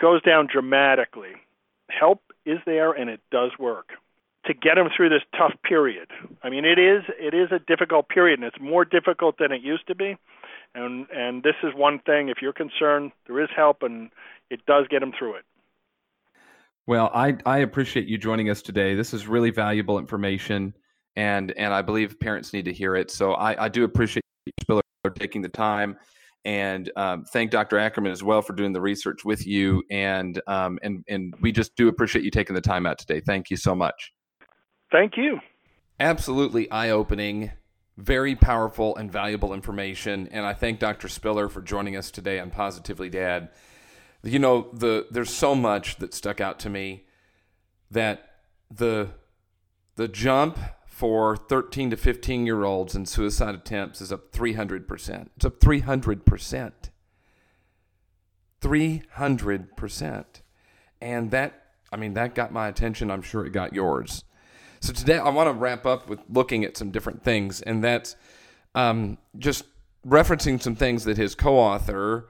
goes 0.00 0.22
down 0.22 0.48
dramatically. 0.50 1.32
Help 1.88 2.22
is 2.44 2.58
there, 2.66 2.92
and 2.92 3.10
it 3.10 3.20
does 3.30 3.52
work 3.58 3.90
to 4.46 4.54
get 4.54 4.76
them 4.76 4.88
through 4.94 5.10
this 5.10 5.22
tough 5.36 5.52
period. 5.62 6.08
I 6.42 6.48
mean, 6.48 6.64
it 6.64 6.78
is 6.78 7.02
it 7.18 7.34
is 7.34 7.52
a 7.52 7.58
difficult 7.58 8.08
period, 8.08 8.40
and 8.40 8.46
it's 8.46 8.60
more 8.60 8.84
difficult 8.84 9.38
than 9.38 9.52
it 9.52 9.62
used 9.62 9.86
to 9.88 9.94
be. 9.94 10.16
And 10.74 11.06
and 11.14 11.42
this 11.42 11.56
is 11.62 11.74
one 11.74 11.98
thing. 12.00 12.28
If 12.28 12.38
you're 12.40 12.52
concerned, 12.52 13.12
there 13.26 13.40
is 13.40 13.50
help, 13.54 13.82
and 13.82 14.10
it 14.50 14.64
does 14.66 14.86
get 14.88 15.00
them 15.00 15.12
through 15.16 15.34
it. 15.34 15.44
Well, 16.88 17.10
I, 17.12 17.36
I 17.44 17.58
appreciate 17.58 18.08
you 18.08 18.16
joining 18.16 18.48
us 18.48 18.62
today. 18.62 18.94
This 18.94 19.12
is 19.12 19.28
really 19.28 19.50
valuable 19.50 19.98
information, 19.98 20.72
and 21.16 21.52
and 21.52 21.74
I 21.74 21.82
believe 21.82 22.18
parents 22.18 22.54
need 22.54 22.64
to 22.64 22.72
hear 22.72 22.96
it. 22.96 23.10
So 23.10 23.34
I, 23.34 23.66
I 23.66 23.68
do 23.68 23.84
appreciate 23.84 24.22
Spiller 24.62 24.80
for 25.02 25.10
taking 25.10 25.42
the 25.42 25.50
time, 25.50 25.98
and 26.46 26.90
um, 26.96 27.26
thank 27.26 27.50
Dr. 27.50 27.78
Ackerman 27.78 28.10
as 28.10 28.22
well 28.22 28.40
for 28.40 28.54
doing 28.54 28.72
the 28.72 28.80
research 28.80 29.22
with 29.22 29.46
you. 29.46 29.82
And 29.90 30.40
um, 30.46 30.78
and 30.82 31.04
and 31.08 31.34
we 31.42 31.52
just 31.52 31.76
do 31.76 31.88
appreciate 31.88 32.24
you 32.24 32.30
taking 32.30 32.54
the 32.54 32.62
time 32.62 32.86
out 32.86 32.96
today. 32.96 33.20
Thank 33.20 33.50
you 33.50 33.58
so 33.58 33.74
much. 33.74 34.14
Thank 34.90 35.18
you. 35.18 35.40
Absolutely 36.00 36.70
eye 36.70 36.88
opening, 36.88 37.50
very 37.98 38.34
powerful 38.34 38.96
and 38.96 39.12
valuable 39.12 39.52
information. 39.52 40.26
And 40.32 40.46
I 40.46 40.54
thank 40.54 40.78
Dr. 40.78 41.08
Spiller 41.08 41.50
for 41.50 41.60
joining 41.60 41.96
us 41.96 42.10
today 42.10 42.40
on 42.40 42.48
Positively 42.48 43.10
Dad 43.10 43.50
you 44.22 44.38
know 44.38 44.68
the 44.72 45.06
there's 45.10 45.30
so 45.30 45.54
much 45.54 45.96
that 45.96 46.12
stuck 46.14 46.40
out 46.40 46.58
to 46.60 46.70
me 46.70 47.04
that 47.90 48.30
the 48.70 49.08
the 49.96 50.08
jump 50.08 50.58
for 50.86 51.36
13 51.36 51.90
to 51.90 51.96
15 51.96 52.44
year 52.44 52.64
olds 52.64 52.96
in 52.96 53.06
suicide 53.06 53.54
attempts 53.54 54.00
is 54.00 54.10
up 54.10 54.32
300%. 54.32 55.28
It's 55.36 55.44
up 55.44 55.60
300%. 55.60 56.72
300%. 58.60 60.24
And 61.00 61.30
that, 61.30 61.62
I 61.92 61.96
mean, 61.96 62.14
that 62.14 62.34
got 62.34 62.52
my 62.52 62.66
attention. 62.66 63.12
I'm 63.12 63.22
sure 63.22 63.46
it 63.46 63.50
got 63.50 63.72
yours. 63.72 64.24
So 64.80 64.92
today 64.92 65.18
I 65.18 65.28
want 65.28 65.48
to 65.48 65.52
wrap 65.52 65.86
up 65.86 66.08
with 66.08 66.20
looking 66.28 66.64
at 66.64 66.76
some 66.76 66.90
different 66.90 67.22
things, 67.22 67.60
and 67.60 67.82
that's 67.82 68.16
um, 68.74 69.18
just 69.36 69.64
referencing 70.06 70.60
some 70.60 70.76
things 70.76 71.04
that 71.04 71.16
his 71.16 71.34
co 71.34 71.56
author, 71.56 72.28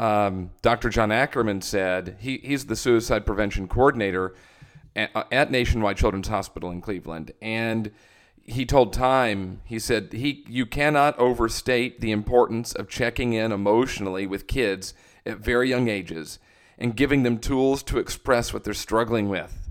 um, 0.00 0.50
Dr. 0.62 0.88
John 0.88 1.12
Ackerman 1.12 1.60
said 1.60 2.16
he, 2.20 2.38
he's 2.38 2.64
the 2.64 2.74
suicide 2.74 3.26
prevention 3.26 3.68
coordinator 3.68 4.34
at, 4.96 5.10
uh, 5.14 5.24
at, 5.30 5.50
Nationwide 5.50 5.98
Children's 5.98 6.28
Hospital 6.28 6.70
in 6.70 6.80
Cleveland, 6.80 7.32
and 7.42 7.90
he 8.42 8.64
told 8.64 8.94
Time 8.94 9.60
he 9.64 9.78
said 9.78 10.14
he 10.14 10.42
you 10.48 10.64
cannot 10.64 11.18
overstate 11.18 12.00
the 12.00 12.12
importance 12.12 12.72
of 12.72 12.88
checking 12.88 13.34
in 13.34 13.52
emotionally 13.52 14.26
with 14.26 14.46
kids 14.46 14.94
at 15.26 15.36
very 15.36 15.68
young 15.68 15.88
ages 15.88 16.38
and 16.78 16.96
giving 16.96 17.22
them 17.22 17.38
tools 17.38 17.82
to 17.82 17.98
express 17.98 18.54
what 18.54 18.64
they're 18.64 18.72
struggling 18.72 19.28
with. 19.28 19.70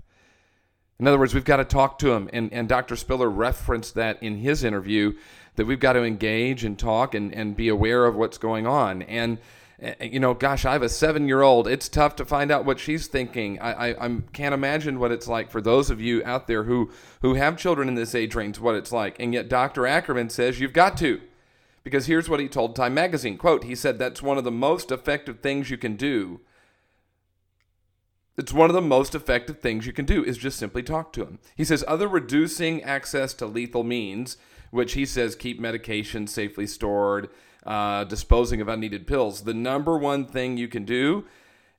In 1.00 1.08
other 1.08 1.18
words, 1.18 1.34
we've 1.34 1.44
got 1.44 1.56
to 1.56 1.64
talk 1.64 1.98
to 1.98 2.10
them, 2.10 2.30
and, 2.32 2.52
and 2.52 2.68
Dr. 2.68 2.94
Spiller 2.94 3.28
referenced 3.28 3.96
that 3.96 4.22
in 4.22 4.36
his 4.36 4.62
interview 4.62 5.14
that 5.56 5.66
we've 5.66 5.80
got 5.80 5.94
to 5.94 6.04
engage 6.04 6.62
and 6.62 6.78
talk 6.78 7.14
and, 7.14 7.34
and 7.34 7.56
be 7.56 7.68
aware 7.68 8.04
of 8.04 8.14
what's 8.14 8.38
going 8.38 8.66
on. 8.66 9.02
And 9.02 9.38
Eh, 9.80 9.94
eh, 10.00 10.04
you 10.04 10.20
know, 10.20 10.34
gosh, 10.34 10.64
I 10.64 10.72
have 10.72 10.82
a 10.82 10.88
seven 10.88 11.26
year 11.26 11.42
old. 11.42 11.66
It's 11.66 11.88
tough 11.88 12.14
to 12.16 12.24
find 12.24 12.50
out 12.50 12.64
what 12.64 12.78
she's 12.78 13.06
thinking. 13.06 13.58
I, 13.60 13.90
I, 13.90 14.06
I 14.06 14.18
can't 14.32 14.54
imagine 14.54 14.98
what 14.98 15.12
it's 15.12 15.28
like 15.28 15.50
for 15.50 15.60
those 15.60 15.90
of 15.90 16.00
you 16.00 16.22
out 16.24 16.46
there 16.46 16.64
who, 16.64 16.90
who 17.22 17.34
have 17.34 17.56
children 17.56 17.88
in 17.88 17.94
this 17.94 18.14
age 18.14 18.34
range, 18.34 18.58
what 18.58 18.74
it's 18.74 18.92
like. 18.92 19.18
And 19.18 19.32
yet 19.32 19.48
Dr. 19.48 19.86
Ackerman 19.86 20.30
says 20.30 20.60
you've 20.60 20.72
got 20.72 20.96
to. 20.98 21.20
Because 21.82 22.06
here's 22.06 22.28
what 22.28 22.40
he 22.40 22.48
told 22.48 22.76
Time 22.76 22.92
Magazine. 22.92 23.38
Quote, 23.38 23.64
he 23.64 23.74
said 23.74 23.98
that's 23.98 24.22
one 24.22 24.36
of 24.36 24.44
the 24.44 24.50
most 24.50 24.92
effective 24.92 25.40
things 25.40 25.70
you 25.70 25.78
can 25.78 25.96
do. 25.96 26.40
It's 28.36 28.52
one 28.52 28.68
of 28.68 28.74
the 28.74 28.82
most 28.82 29.14
effective 29.14 29.60
things 29.60 29.86
you 29.86 29.92
can 29.92 30.04
do 30.04 30.22
is 30.22 30.36
just 30.36 30.58
simply 30.58 30.82
talk 30.82 31.12
to 31.14 31.22
him. 31.22 31.38
He 31.56 31.64
says 31.64 31.84
other 31.88 32.06
reducing 32.06 32.82
access 32.82 33.32
to 33.34 33.46
lethal 33.46 33.82
means, 33.82 34.36
which 34.70 34.92
he 34.92 35.06
says 35.06 35.34
keep 35.34 35.58
medication 35.58 36.26
safely 36.26 36.66
stored, 36.66 37.30
uh, 37.64 38.04
disposing 38.04 38.60
of 38.60 38.68
unneeded 38.68 39.06
pills. 39.06 39.42
The 39.42 39.54
number 39.54 39.98
one 39.98 40.26
thing 40.26 40.56
you 40.56 40.68
can 40.68 40.84
do 40.84 41.24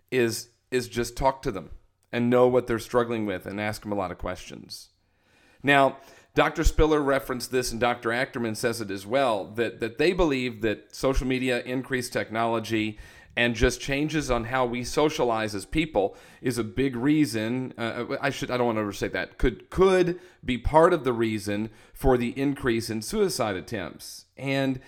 is 0.10 0.50
is 0.70 0.88
just 0.88 1.18
talk 1.18 1.42
to 1.42 1.52
them 1.52 1.72
and 2.12 2.30
know 2.30 2.48
what 2.48 2.68
they're 2.68 2.80
struggling 2.80 3.26
with 3.26 3.46
and 3.46 3.60
ask 3.60 3.82
them 3.82 3.92
a 3.92 3.96
lot 3.96 4.12
of 4.12 4.18
questions. 4.18 4.90
Now, 5.64 5.98
Dr. 6.34 6.64
Spiller 6.64 7.02
referenced 7.02 7.52
this, 7.52 7.72
and 7.72 7.82
Dr. 7.82 8.12
Ackerman 8.14 8.56
says 8.56 8.80
it 8.80 8.90
as 8.90 9.06
well 9.06 9.46
that 9.56 9.80
that 9.80 9.98
they 9.98 10.14
believe 10.14 10.62
that 10.62 10.96
social 10.96 11.28
media, 11.28 11.62
increased 11.64 12.14
technology, 12.14 12.98
and 13.36 13.56
just 13.56 13.82
changes 13.82 14.30
on 14.30 14.46
how 14.46 14.66
we 14.66 14.84
socialize 14.84 15.56
as 15.56 15.66
people 15.66 16.16
is 16.42 16.58
a 16.58 16.64
big 16.64 16.96
reason. 16.96 17.74
Uh, 17.78 18.18
I 18.22 18.30
should 18.30 18.50
I 18.50 18.58
don't 18.58 18.68
want 18.68 18.78
to 18.78 18.82
overstate 18.82 19.14
that. 19.14 19.38
Could 19.38 19.70
could 19.70 20.20
be 20.44 20.58
part 20.58 20.94
of 20.94 21.04
the 21.04 21.14
reason 21.14 21.70
for 21.94 22.18
the 22.18 22.30
increase 22.40 22.90
in 22.90 23.02
suicide 23.02 23.56
attempts 23.56 24.26
and 24.38 24.80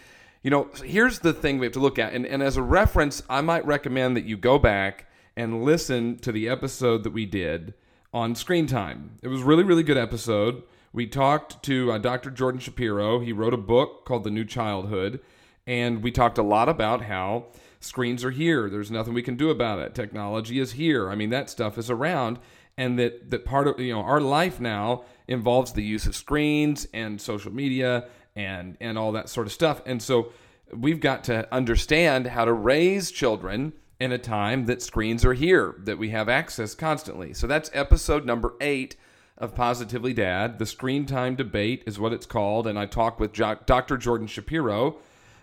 you 0.44 0.52
know, 0.52 0.70
here's 0.84 1.20
the 1.20 1.34
thing 1.34 1.58
we 1.58 1.66
have 1.66 1.74
to 1.74 1.80
look 1.80 1.98
at. 1.98 2.14
And, 2.14 2.26
and 2.26 2.44
as 2.44 2.58
a 2.58 2.62
reference, 2.62 3.24
I 3.30 3.42
might 3.42 3.66
recommend 3.66 4.18
that 4.18 4.26
you 4.26 4.36
go 4.36 4.60
back 4.60 5.08
and 5.36 5.64
listen 5.64 6.18
to 6.20 6.32
the 6.32 6.50
episode 6.50 7.04
that 7.04 7.14
we 7.14 7.26
did 7.26 7.74
on 8.14 8.36
screen 8.36 8.68
time. 8.68 9.18
It 9.22 9.30
was 9.30 9.42
really, 9.42 9.64
really 9.64 9.84
good 9.84 9.98
episode. 9.98 10.64
We 10.92 11.08
talked 11.08 11.64
to 11.64 11.94
uh, 11.94 11.98
Dr. 11.98 12.30
Jordan 12.30 12.60
Shapiro. 12.60 13.20
He 13.20 13.34
wrote 13.34 13.54
a 13.54 13.58
book 13.58 14.06
called 14.06 14.26
The 14.26 14.30
New 14.30 14.46
Childhood, 14.46 15.22
and 15.66 16.04
we 16.04 16.12
talked 16.12 16.38
a 16.38 16.44
lot 16.44 16.70
about 16.70 17.04
how 17.04 17.48
screens 17.80 18.24
are 18.24 18.32
here. 18.32 18.70
There's 18.70 18.92
nothing 18.92 19.14
we 19.14 19.24
can 19.24 19.36
do 19.36 19.50
about 19.50 19.80
it. 19.80 19.96
Technology 19.96 20.60
is 20.60 20.74
here. 20.74 21.10
I 21.10 21.16
mean, 21.16 21.32
that 21.32 21.50
stuff 21.50 21.78
is 21.80 21.90
around, 21.90 22.38
and 22.78 23.00
that 23.00 23.32
that 23.32 23.46
part 23.46 23.68
of 23.68 23.80
you 23.80 23.94
know 23.94 24.02
our 24.02 24.22
life 24.22 24.60
now 24.60 25.04
involves 25.28 25.74
the 25.74 25.84
use 25.84 26.06
of 26.06 26.16
screens 26.16 26.88
and 26.94 27.20
social 27.20 27.52
media 27.52 28.06
and 28.36 28.78
and 28.80 28.98
all 28.98 29.12
that 29.12 29.30
sort 29.30 29.48
of 29.48 29.54
stuff. 29.54 29.82
And 29.86 30.02
so 30.02 30.32
we've 30.72 31.00
got 31.00 31.24
to 31.26 31.52
understand 31.54 32.28
how 32.28 32.46
to 32.46 32.54
raise 32.54 33.12
children 33.12 33.74
in 34.00 34.12
a 34.12 34.18
time 34.18 34.66
that 34.66 34.82
screens 34.82 35.24
are 35.24 35.34
here, 35.34 35.76
that 35.80 35.98
we 35.98 36.10
have 36.10 36.28
access 36.28 36.76
constantly. 36.76 37.34
So 37.34 37.48
that's 37.48 37.70
episode 37.74 38.26
number 38.26 38.56
eight 38.60 38.96
of 39.38 39.56
Positively 39.56 40.14
Dad. 40.14 40.60
The 40.60 40.66
screen 40.66 41.06
time 41.06 41.36
debate 41.36 41.84
is 41.86 42.00
what 42.00 42.14
it's 42.14 42.26
called. 42.26 42.68
And 42.68 42.78
I 42.78 42.86
talk 42.86 43.20
with 43.20 43.34
Dr. 43.34 43.98
Jordan 43.98 44.28
Shapiro 44.28 44.98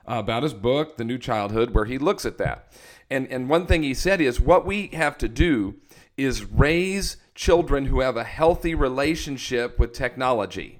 uh, 0.09 0.19
about 0.19 0.43
his 0.43 0.55
book, 0.55 0.97
The 0.97 1.05
New 1.05 1.19
Childhood, 1.19 1.75
where 1.75 1.85
he 1.85 1.99
looks 1.99 2.25
at 2.25 2.39
that. 2.39 2.73
And, 3.11 3.29
and 3.29 3.49
one 3.49 3.67
thing 3.67 3.83
he 3.83 3.95
said 3.95 4.21
is 4.21 4.41
what 4.41 4.67
we 4.67 4.89
have 4.89 5.19
to 5.19 5.29
do 5.29 5.77
is 6.17 6.45
raise 6.45 7.17
children 7.35 7.87
who 7.87 8.01
have 8.01 8.17
a 8.17 8.25
healthy 8.25 8.75
relationship 8.75 9.79
with 9.79 9.93
technology. 9.93 10.80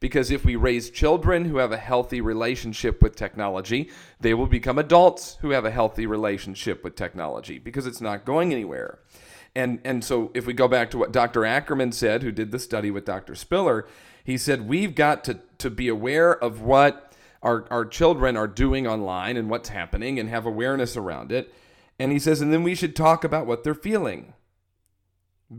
Because 0.00 0.30
if 0.30 0.46
we 0.46 0.56
raise 0.56 0.90
children 0.90 1.44
who 1.44 1.58
have 1.58 1.72
a 1.72 1.76
healthy 1.76 2.22
relationship 2.22 3.02
with 3.02 3.16
technology, 3.16 3.90
they 4.18 4.32
will 4.32 4.46
become 4.46 4.78
adults 4.78 5.36
who 5.42 5.50
have 5.50 5.66
a 5.66 5.70
healthy 5.70 6.06
relationship 6.06 6.82
with 6.82 6.96
technology 6.96 7.58
because 7.58 7.86
it's 7.86 8.00
not 8.00 8.24
going 8.24 8.52
anywhere. 8.52 8.98
And, 9.54 9.80
and 9.84 10.02
so 10.02 10.30
if 10.32 10.46
we 10.46 10.54
go 10.54 10.68
back 10.68 10.90
to 10.92 10.98
what 10.98 11.12
Dr. 11.12 11.44
Ackerman 11.44 11.92
said, 11.92 12.22
who 12.22 12.32
did 12.32 12.50
the 12.50 12.58
study 12.58 12.90
with 12.90 13.04
Dr. 13.04 13.34
Spiller, 13.34 13.86
he 14.24 14.38
said 14.38 14.68
we've 14.68 14.94
got 14.94 15.22
to, 15.24 15.40
to 15.58 15.68
be 15.68 15.88
aware 15.88 16.32
of 16.32 16.62
what 16.62 17.12
our, 17.42 17.66
our 17.70 17.84
children 17.84 18.36
are 18.36 18.46
doing 18.46 18.86
online 18.86 19.36
and 19.36 19.50
what's 19.50 19.68
happening 19.68 20.18
and 20.18 20.28
have 20.28 20.46
awareness 20.46 20.96
around 20.96 21.30
it. 21.32 21.52
And 21.98 22.12
he 22.12 22.18
says, 22.18 22.40
and 22.40 22.52
then 22.52 22.62
we 22.62 22.74
should 22.74 22.96
talk 22.96 23.24
about 23.24 23.46
what 23.46 23.64
they're 23.64 23.74
feeling. 23.74 24.32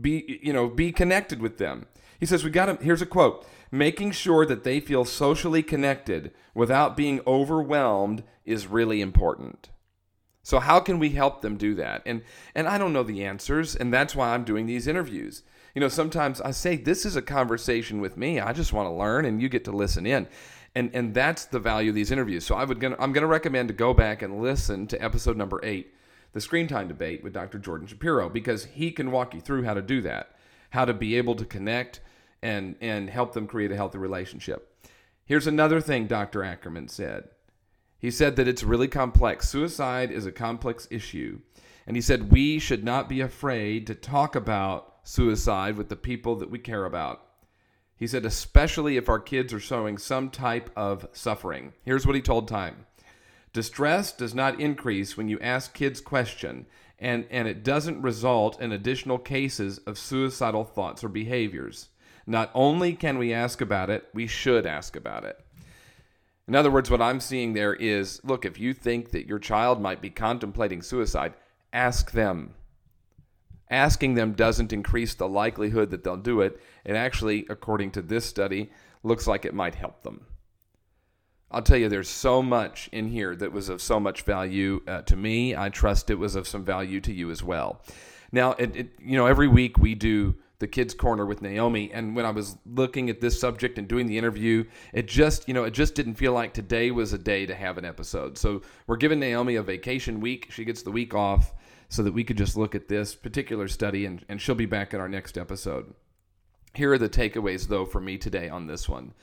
Be, 0.00 0.40
you 0.42 0.52
know, 0.52 0.68
be 0.68 0.90
connected 0.90 1.40
with 1.40 1.58
them. 1.58 1.86
He 2.18 2.26
says, 2.26 2.44
we 2.44 2.50
got 2.50 2.66
to, 2.66 2.84
here's 2.84 3.02
a 3.02 3.06
quote 3.06 3.46
making 3.72 4.12
sure 4.12 4.44
that 4.44 4.62
they 4.62 4.78
feel 4.78 5.04
socially 5.04 5.62
connected 5.62 6.30
without 6.54 6.96
being 6.96 7.20
overwhelmed 7.26 8.22
is 8.44 8.66
really 8.66 9.00
important. 9.00 9.70
So 10.42 10.60
how 10.60 10.78
can 10.80 10.98
we 10.98 11.10
help 11.10 11.40
them 11.40 11.56
do 11.56 11.74
that? 11.76 12.02
And 12.04 12.22
and 12.54 12.68
I 12.68 12.76
don't 12.76 12.92
know 12.92 13.02
the 13.02 13.24
answers, 13.24 13.74
and 13.74 13.92
that's 13.92 14.14
why 14.14 14.34
I'm 14.34 14.44
doing 14.44 14.66
these 14.66 14.86
interviews. 14.86 15.42
You 15.74 15.80
know, 15.80 15.88
sometimes 15.88 16.40
I 16.40 16.50
say 16.50 16.76
this 16.76 17.06
is 17.06 17.16
a 17.16 17.22
conversation 17.22 18.00
with 18.00 18.16
me. 18.16 18.40
I 18.40 18.52
just 18.52 18.72
want 18.72 18.88
to 18.88 18.92
learn 18.92 19.24
and 19.24 19.40
you 19.40 19.48
get 19.48 19.64
to 19.64 19.72
listen 19.72 20.04
in. 20.04 20.28
And 20.74 20.90
and 20.94 21.14
that's 21.14 21.46
the 21.46 21.60
value 21.60 21.90
of 21.90 21.94
these 21.94 22.10
interviews. 22.10 22.44
So 22.44 22.54
I 22.54 22.64
would 22.64 22.80
gonna, 22.80 22.96
I'm 22.98 23.12
going 23.12 23.22
to 23.22 23.28
recommend 23.28 23.68
to 23.68 23.74
go 23.74 23.94
back 23.94 24.20
and 24.20 24.42
listen 24.42 24.86
to 24.88 25.02
episode 25.02 25.36
number 25.36 25.60
8, 25.62 25.94
the 26.32 26.40
screen 26.40 26.66
time 26.66 26.88
debate 26.88 27.22
with 27.22 27.32
Dr. 27.32 27.58
Jordan 27.58 27.86
Shapiro 27.86 28.28
because 28.28 28.64
he 28.64 28.90
can 28.90 29.12
walk 29.12 29.34
you 29.34 29.40
through 29.40 29.62
how 29.62 29.74
to 29.74 29.82
do 29.82 30.02
that, 30.02 30.34
how 30.70 30.84
to 30.84 30.92
be 30.92 31.16
able 31.16 31.36
to 31.36 31.44
connect 31.44 32.00
and 32.42 32.76
and 32.80 33.08
help 33.08 33.32
them 33.32 33.46
create 33.46 33.72
a 33.72 33.76
healthy 33.76 33.98
relationship. 33.98 34.68
Here's 35.24 35.46
another 35.46 35.80
thing 35.80 36.06
Dr. 36.06 36.42
Ackerman 36.42 36.88
said. 36.88 37.28
He 37.98 38.10
said 38.10 38.36
that 38.36 38.48
it's 38.48 38.64
really 38.64 38.88
complex. 38.88 39.48
Suicide 39.48 40.10
is 40.10 40.26
a 40.26 40.32
complex 40.32 40.88
issue. 40.90 41.40
And 41.86 41.96
he 41.96 42.00
said 42.00 42.32
we 42.32 42.58
should 42.58 42.84
not 42.84 43.08
be 43.08 43.20
afraid 43.20 43.86
to 43.86 43.94
talk 43.94 44.34
about 44.34 44.96
suicide 45.04 45.76
with 45.76 45.88
the 45.88 45.96
people 45.96 46.36
that 46.36 46.50
we 46.50 46.58
care 46.58 46.84
about. 46.84 47.22
He 47.96 48.06
said, 48.06 48.24
especially 48.26 48.96
if 48.96 49.08
our 49.08 49.20
kids 49.20 49.52
are 49.52 49.60
showing 49.60 49.98
some 49.98 50.30
type 50.30 50.70
of 50.74 51.06
suffering. 51.12 51.72
Here's 51.84 52.06
what 52.06 52.16
he 52.16 52.22
told 52.22 52.48
Time 52.48 52.86
Distress 53.52 54.12
does 54.12 54.34
not 54.34 54.60
increase 54.60 55.16
when 55.16 55.28
you 55.28 55.38
ask 55.40 55.74
kids 55.74 56.00
question, 56.00 56.66
and, 56.98 57.26
and 57.30 57.46
it 57.46 57.62
doesn't 57.62 58.02
result 58.02 58.60
in 58.60 58.72
additional 58.72 59.18
cases 59.18 59.78
of 59.86 59.98
suicidal 59.98 60.64
thoughts 60.64 61.04
or 61.04 61.08
behaviors. 61.08 61.90
Not 62.26 62.50
only 62.54 62.94
can 62.94 63.18
we 63.18 63.32
ask 63.32 63.60
about 63.60 63.90
it, 63.90 64.08
we 64.14 64.26
should 64.26 64.66
ask 64.66 64.96
about 64.96 65.24
it. 65.24 65.38
In 66.48 66.54
other 66.54 66.70
words, 66.70 66.90
what 66.90 67.02
I'm 67.02 67.20
seeing 67.20 67.52
there 67.52 67.74
is 67.74 68.20
look, 68.24 68.44
if 68.44 68.58
you 68.58 68.74
think 68.74 69.10
that 69.10 69.26
your 69.26 69.38
child 69.38 69.80
might 69.80 70.00
be 70.00 70.10
contemplating 70.10 70.82
suicide, 70.82 71.34
ask 71.72 72.10
them. 72.12 72.54
Asking 73.70 74.14
them 74.14 74.32
doesn't 74.32 74.72
increase 74.72 75.14
the 75.14 75.28
likelihood 75.28 75.90
that 75.90 76.04
they'll 76.04 76.16
do 76.16 76.42
it. 76.42 76.60
It 76.84 76.94
actually, 76.94 77.46
according 77.48 77.92
to 77.92 78.02
this 78.02 78.26
study, 78.26 78.70
looks 79.02 79.26
like 79.26 79.44
it 79.44 79.54
might 79.54 79.74
help 79.74 80.02
them. 80.02 80.26
I'll 81.50 81.62
tell 81.62 81.76
you, 81.76 81.88
there's 81.88 82.08
so 82.08 82.42
much 82.42 82.88
in 82.92 83.08
here 83.08 83.36
that 83.36 83.52
was 83.52 83.68
of 83.68 83.80
so 83.82 84.00
much 84.00 84.22
value 84.22 84.82
uh, 84.86 85.02
to 85.02 85.16
me. 85.16 85.54
I 85.54 85.68
trust 85.68 86.10
it 86.10 86.14
was 86.14 86.34
of 86.34 86.48
some 86.48 86.64
value 86.64 87.00
to 87.00 87.12
you 87.12 87.30
as 87.30 87.42
well. 87.42 87.82
Now, 88.30 88.52
it, 88.52 88.74
it, 88.74 88.90
you 88.98 89.16
know, 89.16 89.26
every 89.26 89.48
week 89.48 89.76
we 89.76 89.94
do 89.94 90.34
the 90.62 90.68
kids 90.68 90.94
corner 90.94 91.26
with 91.26 91.42
Naomi. 91.42 91.90
And 91.92 92.14
when 92.14 92.24
I 92.24 92.30
was 92.30 92.56
looking 92.64 93.10
at 93.10 93.20
this 93.20 93.38
subject 93.38 93.78
and 93.78 93.88
doing 93.88 94.06
the 94.06 94.16
interview 94.16 94.64
it 94.92 95.08
just 95.08 95.48
you 95.48 95.54
know 95.54 95.64
it 95.64 95.72
just 95.72 95.96
didn't 95.96 96.14
feel 96.14 96.32
like 96.32 96.54
today 96.54 96.92
was 96.92 97.12
a 97.12 97.18
day 97.18 97.46
to 97.46 97.54
have 97.54 97.78
an 97.78 97.84
episode. 97.84 98.38
So 98.38 98.62
we're 98.86 98.96
giving 98.96 99.18
Naomi 99.18 99.56
a 99.56 99.62
vacation 99.64 100.20
week. 100.20 100.52
She 100.52 100.64
gets 100.64 100.82
the 100.82 100.92
week 100.92 101.14
off 101.14 101.52
so 101.88 102.04
that 102.04 102.14
we 102.14 102.22
could 102.22 102.38
just 102.38 102.56
look 102.56 102.76
at 102.76 102.86
this 102.86 103.12
particular 103.12 103.66
study 103.66 104.06
and, 104.06 104.24
and 104.28 104.40
she'll 104.40 104.54
be 104.54 104.66
back 104.66 104.94
in 104.94 105.00
our 105.00 105.08
next 105.08 105.36
episode. 105.36 105.92
Here 106.74 106.92
are 106.92 106.98
the 106.98 107.08
takeaways 107.08 107.66
though 107.66 107.84
for 107.84 108.00
me 108.00 108.16
today 108.16 108.48
on 108.48 108.68
this 108.68 108.88
one. 108.88 109.14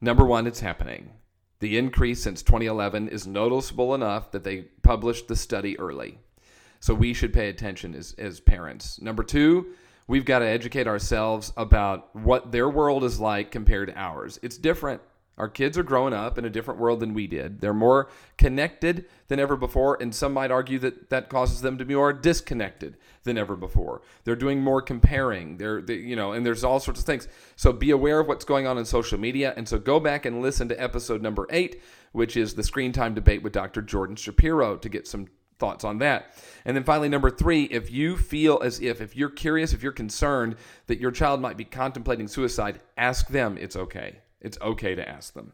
Number 0.00 0.24
one 0.24 0.48
it's 0.48 0.58
happening. 0.58 1.12
The 1.60 1.78
increase 1.78 2.20
since 2.20 2.42
2011 2.42 3.10
is 3.10 3.28
noticeable 3.28 3.94
enough 3.94 4.32
that 4.32 4.42
they 4.42 4.62
published 4.82 5.28
the 5.28 5.36
study 5.36 5.78
early. 5.78 6.18
So 6.80 6.94
we 6.94 7.14
should 7.14 7.32
pay 7.32 7.48
attention 7.48 7.94
as, 7.94 8.12
as 8.18 8.40
parents. 8.40 9.00
Number 9.00 9.22
two 9.22 9.74
we've 10.10 10.24
got 10.24 10.40
to 10.40 10.46
educate 10.46 10.88
ourselves 10.88 11.52
about 11.56 12.14
what 12.16 12.50
their 12.50 12.68
world 12.68 13.04
is 13.04 13.20
like 13.20 13.52
compared 13.52 13.86
to 13.86 13.96
ours. 13.96 14.40
It's 14.42 14.58
different. 14.58 15.00
Our 15.38 15.48
kids 15.48 15.78
are 15.78 15.84
growing 15.84 16.12
up 16.12 16.36
in 16.36 16.44
a 16.44 16.50
different 16.50 16.80
world 16.80 16.98
than 16.98 17.14
we 17.14 17.28
did. 17.28 17.60
They're 17.60 17.72
more 17.72 18.10
connected 18.36 19.06
than 19.28 19.38
ever 19.38 19.56
before, 19.56 19.96
and 20.02 20.12
some 20.12 20.32
might 20.32 20.50
argue 20.50 20.80
that 20.80 21.10
that 21.10 21.30
causes 21.30 21.60
them 21.60 21.78
to 21.78 21.84
be 21.84 21.94
more 21.94 22.12
disconnected 22.12 22.96
than 23.22 23.38
ever 23.38 23.54
before. 23.54 24.02
They're 24.24 24.34
doing 24.34 24.60
more 24.60 24.82
comparing. 24.82 25.58
They're, 25.58 25.80
they, 25.80 25.94
you 25.94 26.16
know, 26.16 26.32
and 26.32 26.44
there's 26.44 26.64
all 26.64 26.80
sorts 26.80 26.98
of 26.98 27.06
things. 27.06 27.28
So 27.54 27.72
be 27.72 27.92
aware 27.92 28.18
of 28.18 28.26
what's 28.26 28.44
going 28.44 28.66
on 28.66 28.78
in 28.78 28.84
social 28.84 29.18
media, 29.18 29.54
and 29.56 29.68
so 29.68 29.78
go 29.78 30.00
back 30.00 30.26
and 30.26 30.42
listen 30.42 30.68
to 30.70 30.82
episode 30.82 31.22
number 31.22 31.46
eight, 31.50 31.80
which 32.10 32.36
is 32.36 32.54
the 32.54 32.64
screen 32.64 32.90
time 32.90 33.14
debate 33.14 33.44
with 33.44 33.52
Dr. 33.52 33.80
Jordan 33.80 34.16
Shapiro, 34.16 34.76
to 34.76 34.88
get 34.88 35.06
some 35.06 35.28
thoughts 35.60 35.84
on 35.84 35.98
that. 35.98 36.34
And 36.64 36.76
then 36.76 36.84
finally, 36.84 37.08
number 37.08 37.30
three, 37.30 37.64
if 37.64 37.90
you 37.90 38.16
feel 38.16 38.60
as 38.62 38.80
if, 38.80 39.00
if 39.00 39.14
you're 39.14 39.30
curious, 39.30 39.72
if 39.72 39.82
you're 39.82 39.92
concerned 39.92 40.56
that 40.88 40.98
your 40.98 41.12
child 41.12 41.40
might 41.40 41.56
be 41.56 41.64
contemplating 41.64 42.26
suicide, 42.26 42.80
ask 42.96 43.28
them. 43.28 43.56
It's 43.58 43.76
okay. 43.76 44.18
It's 44.40 44.58
okay 44.60 44.94
to 44.94 45.08
ask 45.08 45.34
them. 45.34 45.52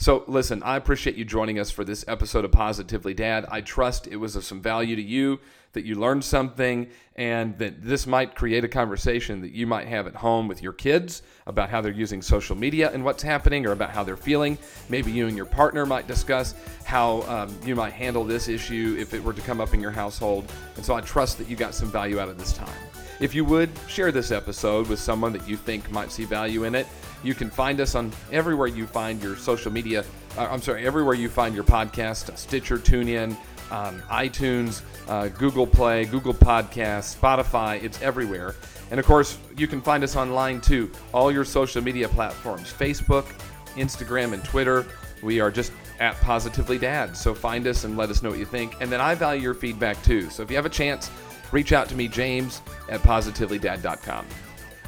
So, 0.00 0.22
listen, 0.28 0.62
I 0.62 0.76
appreciate 0.76 1.16
you 1.16 1.24
joining 1.24 1.58
us 1.58 1.72
for 1.72 1.82
this 1.82 2.04
episode 2.06 2.44
of 2.44 2.52
Positively 2.52 3.14
Dad. 3.14 3.46
I 3.50 3.62
trust 3.62 4.06
it 4.06 4.14
was 4.14 4.36
of 4.36 4.44
some 4.44 4.62
value 4.62 4.94
to 4.94 5.02
you, 5.02 5.40
that 5.72 5.84
you 5.84 5.96
learned 5.96 6.24
something, 6.24 6.88
and 7.16 7.58
that 7.58 7.82
this 7.82 8.06
might 8.06 8.36
create 8.36 8.62
a 8.62 8.68
conversation 8.68 9.40
that 9.40 9.50
you 9.50 9.66
might 9.66 9.88
have 9.88 10.06
at 10.06 10.14
home 10.14 10.46
with 10.46 10.62
your 10.62 10.72
kids 10.72 11.22
about 11.48 11.68
how 11.68 11.80
they're 11.80 11.90
using 11.90 12.22
social 12.22 12.54
media 12.54 12.92
and 12.92 13.04
what's 13.04 13.24
happening, 13.24 13.66
or 13.66 13.72
about 13.72 13.90
how 13.90 14.04
they're 14.04 14.16
feeling. 14.16 14.56
Maybe 14.88 15.10
you 15.10 15.26
and 15.26 15.36
your 15.36 15.46
partner 15.46 15.84
might 15.84 16.06
discuss 16.06 16.54
how 16.84 17.22
um, 17.22 17.58
you 17.64 17.74
might 17.74 17.92
handle 17.92 18.22
this 18.22 18.46
issue 18.46 18.96
if 19.00 19.14
it 19.14 19.22
were 19.22 19.32
to 19.32 19.42
come 19.42 19.60
up 19.60 19.74
in 19.74 19.80
your 19.80 19.90
household. 19.90 20.48
And 20.76 20.84
so, 20.84 20.94
I 20.94 21.00
trust 21.00 21.38
that 21.38 21.48
you 21.48 21.56
got 21.56 21.74
some 21.74 21.90
value 21.90 22.20
out 22.20 22.28
of 22.28 22.38
this 22.38 22.52
time. 22.52 22.70
If 23.18 23.34
you 23.34 23.44
would, 23.46 23.68
share 23.88 24.12
this 24.12 24.30
episode 24.30 24.86
with 24.86 25.00
someone 25.00 25.32
that 25.32 25.48
you 25.48 25.56
think 25.56 25.90
might 25.90 26.12
see 26.12 26.24
value 26.24 26.62
in 26.62 26.76
it. 26.76 26.86
You 27.22 27.34
can 27.34 27.50
find 27.50 27.80
us 27.80 27.94
on 27.94 28.12
everywhere 28.32 28.68
you 28.68 28.86
find 28.86 29.22
your 29.22 29.36
social 29.36 29.72
media. 29.72 30.04
Uh, 30.36 30.48
I'm 30.50 30.62
sorry, 30.62 30.86
everywhere 30.86 31.14
you 31.14 31.28
find 31.28 31.54
your 31.54 31.64
podcast 31.64 32.36
Stitcher, 32.36 32.78
TuneIn, 32.78 33.36
um, 33.70 34.00
iTunes, 34.10 34.82
uh, 35.08 35.28
Google 35.28 35.66
Play, 35.66 36.04
Google 36.04 36.34
Podcasts, 36.34 37.18
Spotify. 37.18 37.82
It's 37.82 38.00
everywhere. 38.02 38.54
And 38.90 38.98
of 38.98 39.06
course, 39.06 39.38
you 39.56 39.66
can 39.66 39.82
find 39.82 40.02
us 40.02 40.16
online 40.16 40.60
too. 40.60 40.90
All 41.12 41.30
your 41.30 41.44
social 41.44 41.82
media 41.82 42.08
platforms 42.08 42.72
Facebook, 42.72 43.26
Instagram, 43.74 44.32
and 44.32 44.44
Twitter. 44.44 44.86
We 45.22 45.40
are 45.40 45.50
just 45.50 45.72
at 46.00 46.14
Positively 46.20 46.78
Dad. 46.78 47.16
So 47.16 47.34
find 47.34 47.66
us 47.66 47.84
and 47.84 47.96
let 47.96 48.08
us 48.08 48.22
know 48.22 48.30
what 48.30 48.38
you 48.38 48.44
think. 48.44 48.74
And 48.80 48.90
then 48.90 49.00
I 49.00 49.14
value 49.14 49.42
your 49.42 49.54
feedback 49.54 50.02
too. 50.04 50.30
So 50.30 50.42
if 50.42 50.50
you 50.50 50.56
have 50.56 50.66
a 50.66 50.70
chance, 50.70 51.10
reach 51.50 51.72
out 51.72 51.88
to 51.88 51.96
me, 51.96 52.08
James 52.08 52.62
at 52.88 53.00
positivelydad.com. 53.00 54.26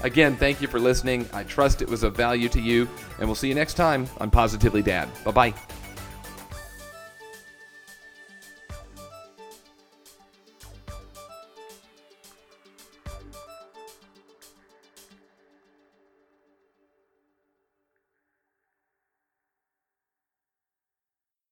Again, 0.03 0.37
thank 0.37 0.61
you 0.61 0.69
for 0.69 0.81
listening. 0.81 1.29
I 1.33 1.45
trust 1.45 1.83
it 1.83 1.89
was 1.89 2.03
of 2.03 2.17
value 2.17 2.49
to 2.51 2.61
you, 2.61 2.89
and 3.19 3.29
we'll 3.29 3.35
see 3.35 3.49
you 3.49 3.55
next 3.55 3.75
time 3.75 4.09
on 4.19 4.31
Positively 4.31 4.83
Dad. 4.83 5.09
Bye 5.25 5.31
bye. 5.31 5.55